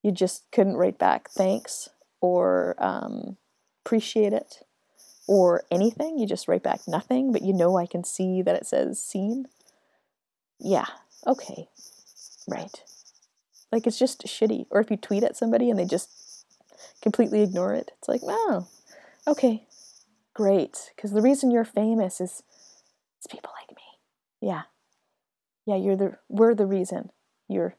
[0.05, 1.89] you just couldn't write back thanks
[2.21, 3.37] or um,
[3.83, 4.63] appreciate it
[5.27, 6.19] or anything.
[6.19, 9.47] You just write back nothing, but you know I can see that it says seen.
[10.59, 10.85] Yeah,
[11.25, 11.67] okay,
[12.47, 12.81] right.
[13.71, 14.67] Like it's just shitty.
[14.69, 16.45] Or if you tweet at somebody and they just
[17.01, 18.67] completely ignore it, it's like, oh,
[19.27, 19.67] okay,
[20.33, 20.91] great.
[20.95, 22.43] Because the reason you're famous is
[23.17, 23.83] it's people like me.
[24.41, 24.63] Yeah,
[25.65, 25.75] yeah.
[25.75, 27.11] You're the we're the reason
[27.47, 27.75] you're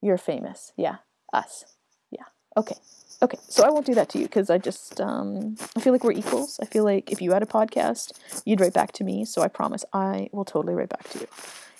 [0.00, 0.72] you're famous.
[0.76, 0.96] Yeah,
[1.32, 1.64] us.
[2.10, 2.26] Yeah.
[2.56, 2.76] Okay.
[3.22, 6.04] Okay, so I won't do that to you because I just um, I feel like
[6.04, 6.58] we're equals.
[6.60, 8.12] I feel like if you had a podcast,
[8.44, 9.24] you'd write back to me.
[9.24, 11.26] So I promise I will totally write back to you.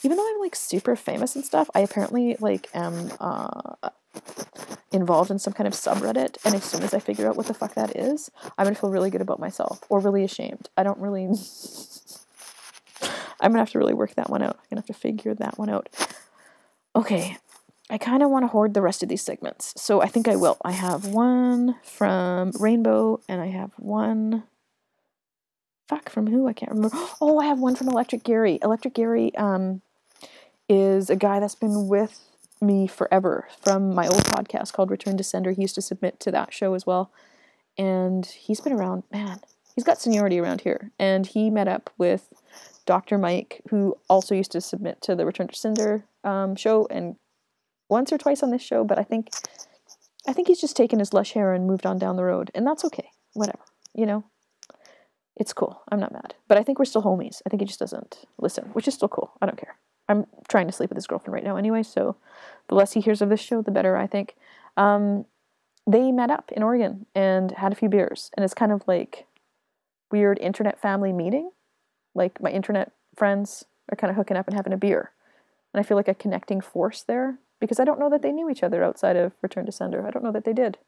[0.05, 3.90] Even though I'm like super famous and stuff, I apparently like am uh,
[4.92, 7.55] involved in some kind of subreddit, and as soon as I figure out what the
[7.55, 10.68] fuck that is, I'm gonna feel really good about myself or really ashamed.
[10.76, 11.24] I don't really.
[13.40, 14.57] I'm gonna have to really work that one out.
[14.57, 15.88] I'm gonna have to figure that one out.
[16.94, 17.38] Okay,
[17.90, 19.74] I kind of want to hoard the rest of these segments.
[19.80, 20.59] So I think I will.
[20.64, 24.44] I have one from Rainbow and I have one
[25.88, 26.48] fuck from who?
[26.48, 26.96] I can't remember.
[27.20, 28.59] Oh, I have one from Electric Gary.
[28.62, 29.82] Electric Gary um
[30.68, 32.20] is a guy that's been with
[32.60, 35.52] me forever from my old podcast called Return to Sender.
[35.52, 37.12] He used to submit to that show as well.
[37.76, 39.40] And he's been around, man.
[39.74, 40.92] He's got seniority around here.
[40.98, 42.32] And he met up with
[42.86, 43.18] Dr.
[43.18, 47.16] Mike, who also used to submit to the Return to Sender um, show and
[47.88, 49.30] once or twice on this show, but I think
[50.26, 52.66] I think he's just taken his lush hair and moved on down the road, and
[52.66, 53.10] that's okay.
[53.34, 53.60] Whatever,
[53.94, 54.24] you know.
[55.36, 55.82] It's cool.
[55.90, 57.42] I'm not mad, but I think we're still homies.
[57.44, 59.32] I think he just doesn't listen, which is still cool.
[59.42, 59.76] I don't care.
[60.09, 62.16] I'm trying to sleep with his girlfriend right now anyway, so
[62.68, 63.96] the less he hears of this show, the better.
[63.96, 64.36] I think.
[64.76, 65.26] Um,
[65.86, 69.26] they met up in Oregon and had a few beers, and it's kind of like
[70.11, 71.50] weird internet family meeting.
[72.14, 75.11] Like my internet friends are kind of hooking up and having a beer,
[75.72, 78.50] and I feel like a connecting force there because I don't know that they knew
[78.50, 80.07] each other outside of Return to Sender.
[80.07, 80.78] I don't know that they did.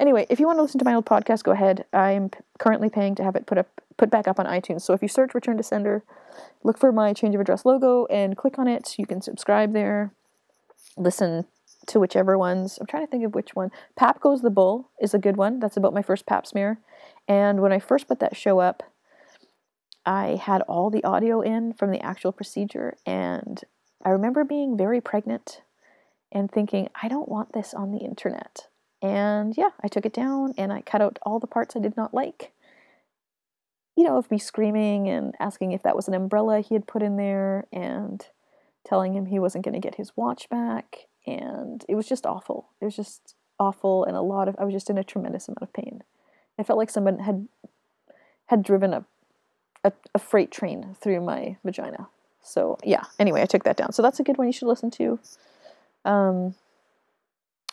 [0.00, 1.84] Anyway, if you want to listen to my old podcast, go ahead.
[1.92, 4.80] I'm currently paying to have it put up put back up on iTunes.
[4.80, 6.02] So if you search Return to Sender,
[6.64, 8.98] look for my change of address logo and click on it.
[8.98, 10.14] You can subscribe there.
[10.96, 11.44] Listen
[11.88, 12.78] to whichever ones.
[12.80, 13.70] I'm trying to think of which one.
[13.94, 15.60] Pap Goes the Bull is a good one.
[15.60, 16.78] That's about my first pap smear.
[17.28, 18.82] And when I first put that show up,
[20.06, 23.60] I had all the audio in from the actual procedure and
[24.02, 25.60] I remember being very pregnant
[26.32, 28.68] and thinking, I don't want this on the internet.
[29.02, 31.96] And yeah, I took it down and I cut out all the parts I did
[31.96, 32.52] not like.
[33.96, 37.02] You know, of me screaming and asking if that was an umbrella he had put
[37.02, 38.24] in there and
[38.86, 41.06] telling him he wasn't going to get his watch back.
[41.26, 42.68] And it was just awful.
[42.80, 45.62] It was just awful and a lot of, I was just in a tremendous amount
[45.62, 46.02] of pain.
[46.58, 47.48] I felt like someone had
[48.46, 49.04] had driven a,
[49.84, 52.08] a, a freight train through my vagina.
[52.42, 53.92] So yeah, anyway, I took that down.
[53.92, 55.20] So that's a good one you should listen to.
[56.04, 56.54] Um,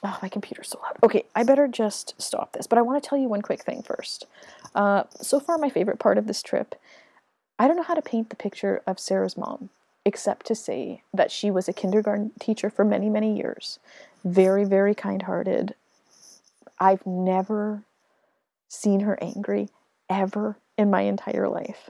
[0.04, 0.98] oh, my computer's so loud.
[1.04, 2.68] Okay, I better just stop this.
[2.68, 4.26] But I want to tell you one quick thing first.
[4.76, 6.76] Uh, so far, my favorite part of this trip,
[7.60, 9.70] I don't know how to paint the picture of Sarah's mom,
[10.06, 13.80] except to say that she was a kindergarten teacher for many, many years.
[14.24, 15.74] Very, very kind hearted.
[16.80, 17.84] I've never
[18.68, 19.70] seen her angry
[20.10, 21.90] ever in my entire life.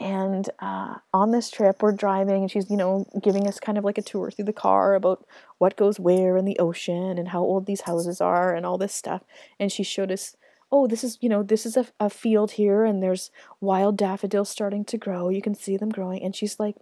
[0.00, 3.84] And uh, on this trip, we're driving, and she's, you know, giving us kind of
[3.84, 5.24] like a tour through the car about
[5.58, 8.92] what goes where in the ocean and how old these houses are and all this
[8.92, 9.22] stuff.
[9.60, 10.36] And she showed us,
[10.72, 13.30] oh, this is, you know, this is a, a field here, and there's
[13.60, 15.28] wild daffodils starting to grow.
[15.28, 16.22] You can see them growing.
[16.24, 16.74] And she's like,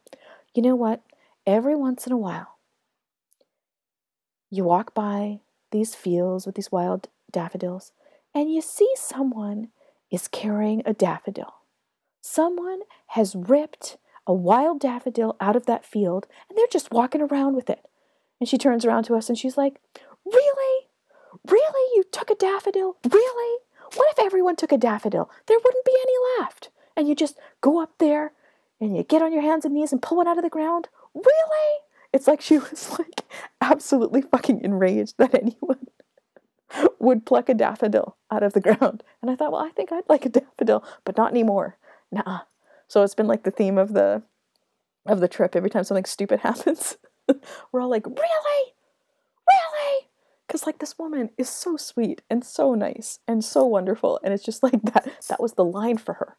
[0.54, 1.02] you know what?
[1.46, 2.56] Every once in a while,
[4.50, 5.40] you walk by
[5.70, 7.92] these fields with these wild daffodils,
[8.34, 9.68] and you see someone
[10.10, 11.54] is carrying a daffodil
[12.22, 13.98] Someone has ripped
[14.28, 17.84] a wild daffodil out of that field and they're just walking around with it.
[18.38, 19.80] And she turns around to us and she's like,
[20.24, 20.86] Really?
[21.48, 21.96] Really?
[21.96, 22.96] You took a daffodil?
[23.10, 23.58] Really?
[23.96, 25.28] What if everyone took a daffodil?
[25.46, 26.70] There wouldn't be any left.
[26.96, 28.32] And you just go up there
[28.80, 30.88] and you get on your hands and knees and pull one out of the ground?
[31.14, 31.78] Really?
[32.12, 33.24] It's like she was like
[33.60, 35.88] absolutely fucking enraged that anyone
[37.00, 39.02] would pluck a daffodil out of the ground.
[39.20, 41.78] And I thought, well, I think I'd like a daffodil, but not anymore
[42.12, 42.40] nah.
[42.86, 44.22] So it's been like the theme of the
[45.06, 45.56] of the trip.
[45.56, 46.98] Every time something stupid happens,
[47.72, 48.74] we're all like, really,
[49.48, 50.08] really,
[50.46, 54.44] because like this woman is so sweet and so nice and so wonderful, and it's
[54.44, 55.10] just like that.
[55.28, 56.36] That was the line for her.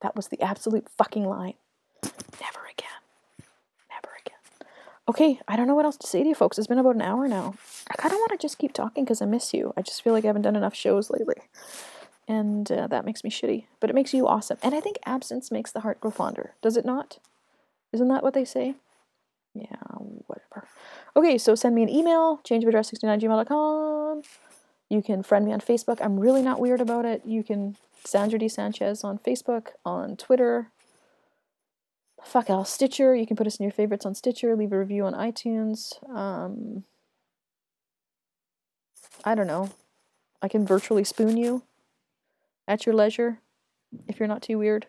[0.00, 1.54] That was the absolute fucking line.
[2.02, 3.44] Never again.
[3.90, 4.68] Never again.
[5.06, 6.58] Okay, I don't know what else to say to you folks.
[6.58, 7.54] It's been about an hour now.
[7.90, 9.74] I kind of want to just keep talking because I miss you.
[9.76, 11.36] I just feel like I haven't done enough shows lately
[12.30, 13.64] and uh, that makes me shitty.
[13.80, 14.56] But it makes you awesome.
[14.62, 16.54] And I think absence makes the heart grow fonder.
[16.62, 17.18] Does it not?
[17.92, 18.76] Isn't that what they say?
[19.52, 19.82] Yeah,
[20.28, 20.68] whatever.
[21.16, 24.22] Okay, so send me an email, changeofaddress69gmail.com.
[24.88, 25.98] You can friend me on Facebook.
[26.00, 27.22] I'm really not weird about it.
[27.26, 28.48] You can Sandra D.
[28.48, 30.70] Sanchez on Facebook, on Twitter.
[32.22, 33.12] Fuck else, Stitcher.
[33.16, 34.54] You can put us in your favorites on Stitcher.
[34.54, 35.94] Leave a review on iTunes.
[36.08, 36.84] Um,
[39.24, 39.70] I don't know.
[40.40, 41.64] I can virtually spoon you
[42.70, 43.40] at your leisure
[44.06, 44.86] if you're not too weird.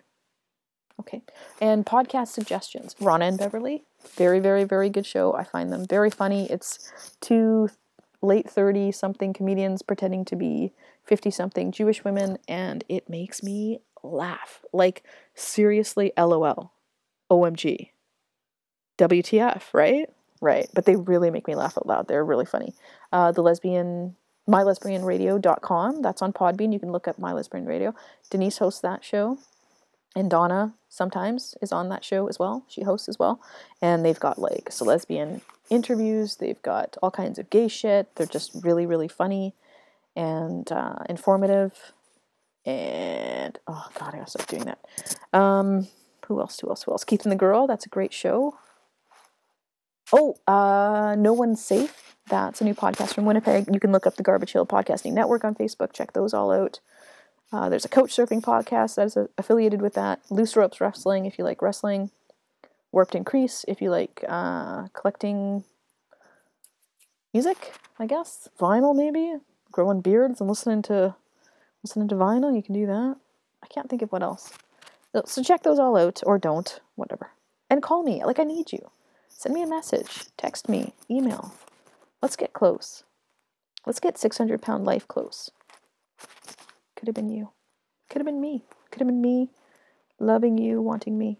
[0.99, 1.23] Okay.
[1.59, 2.93] And podcast suggestions.
[3.01, 3.85] Ronna and Beverly.
[4.15, 5.33] Very, very, very good show.
[5.33, 6.49] I find them very funny.
[6.51, 7.69] It's two
[8.21, 10.73] late 30 something comedians pretending to be
[11.05, 14.63] 50 something Jewish women, and it makes me laugh.
[14.71, 15.03] Like,
[15.33, 16.71] seriously, lol.
[17.31, 17.89] OMG.
[18.99, 20.07] WTF, right?
[20.39, 20.67] Right.
[20.75, 22.07] But they really make me laugh out loud.
[22.07, 22.75] They're really funny.
[23.11, 24.15] Uh, the lesbian
[24.49, 26.01] mylesbianradio.com.
[26.01, 26.73] That's on Podbean.
[26.73, 27.93] You can look up My Lesbian Radio.
[28.29, 29.37] Denise hosts that show.
[30.15, 32.65] And Donna sometimes is on that show as well.
[32.67, 33.41] She hosts as well.
[33.81, 36.35] And they've got like so lesbian interviews.
[36.35, 38.13] They've got all kinds of gay shit.
[38.15, 39.53] They're just really, really funny
[40.15, 41.93] and uh, informative.
[42.65, 44.79] And oh god, I gotta stop doing that.
[45.33, 45.87] Um,
[46.27, 46.59] who else?
[46.59, 46.83] Who else?
[46.83, 47.03] Who else?
[47.03, 47.65] Keith and the Girl.
[47.65, 48.57] That's a great show.
[50.13, 52.15] Oh, uh, No One's Safe.
[52.31, 53.65] That's a new podcast from Winnipeg.
[53.69, 55.91] You can look up the Garbage Hill Podcasting Network on Facebook.
[55.91, 56.79] Check those all out.
[57.51, 60.21] Uh, there's a coach surfing podcast that is affiliated with that.
[60.29, 62.09] Loose Ropes Wrestling if you like wrestling.
[62.93, 65.65] Warped Increase if you like uh, collecting
[67.33, 68.47] music, I guess.
[68.57, 69.35] Vinyl maybe.
[69.69, 71.15] Growing beards and listening to
[71.83, 72.55] listening to vinyl.
[72.55, 73.17] You can do that.
[73.61, 74.53] I can't think of what else.
[75.25, 77.31] So check those all out or don't, whatever.
[77.69, 78.23] And call me.
[78.23, 78.89] Like I need you.
[79.27, 80.27] Send me a message.
[80.37, 80.93] Text me.
[81.09, 81.53] Email.
[82.21, 83.03] Let's get close.
[83.85, 85.49] Let's get 600 pound life close.
[86.95, 87.49] Could have been you.
[88.09, 88.63] Could have been me.
[88.91, 89.49] Could have been me
[90.19, 91.37] loving you, wanting me.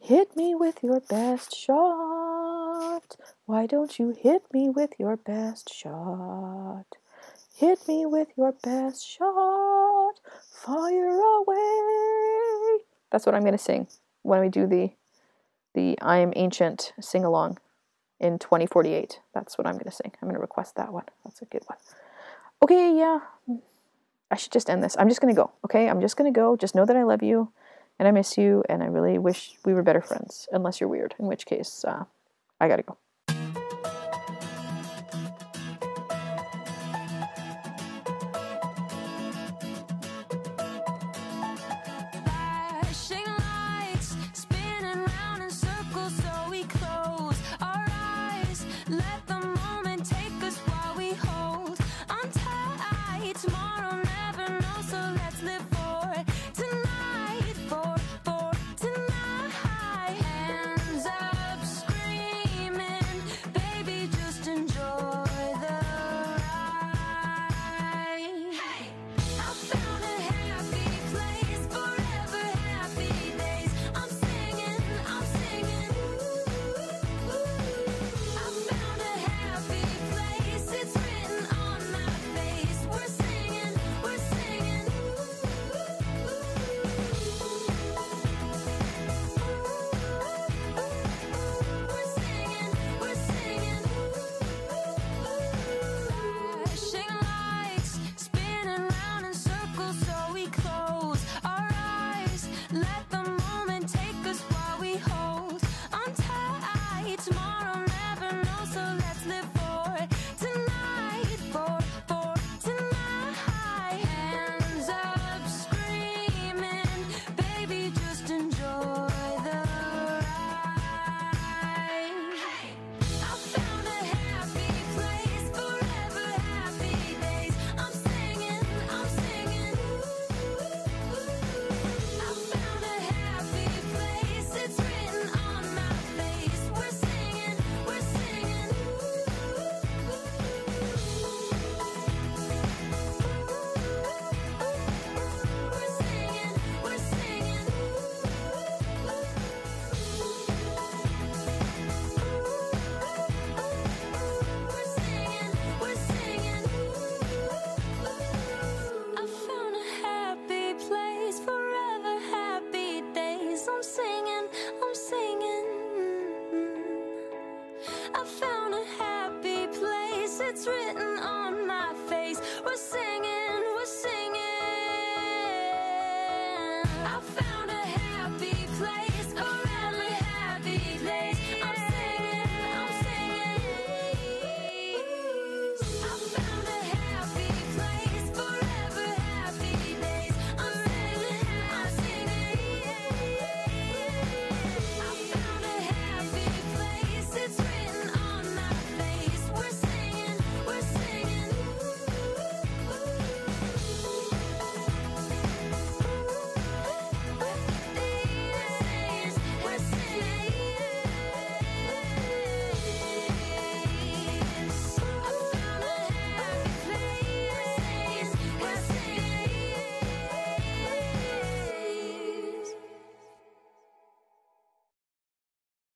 [0.00, 3.16] Hit me with your best shot.
[3.46, 6.84] Why don't you hit me with your best shot?
[7.56, 10.12] Hit me with your best shot.
[10.52, 12.78] Fire away.
[13.10, 13.88] That's what I'm going to sing
[14.22, 14.90] when we do the
[15.74, 17.58] the I am ancient sing along
[18.20, 19.20] in 2048.
[19.34, 20.12] That's what I'm going to sing.
[20.20, 21.04] I'm going to request that one.
[21.24, 21.78] That's a good one.
[22.62, 23.20] Okay, yeah.
[24.30, 24.96] I should just end this.
[24.98, 25.52] I'm just going to go.
[25.64, 25.88] Okay?
[25.88, 26.56] I'm just going to go.
[26.56, 27.52] Just know that I love you
[27.98, 31.14] and I miss you and I really wish we were better friends, unless you're weird,
[31.18, 32.04] in which case, uh,
[32.60, 32.96] I got to go.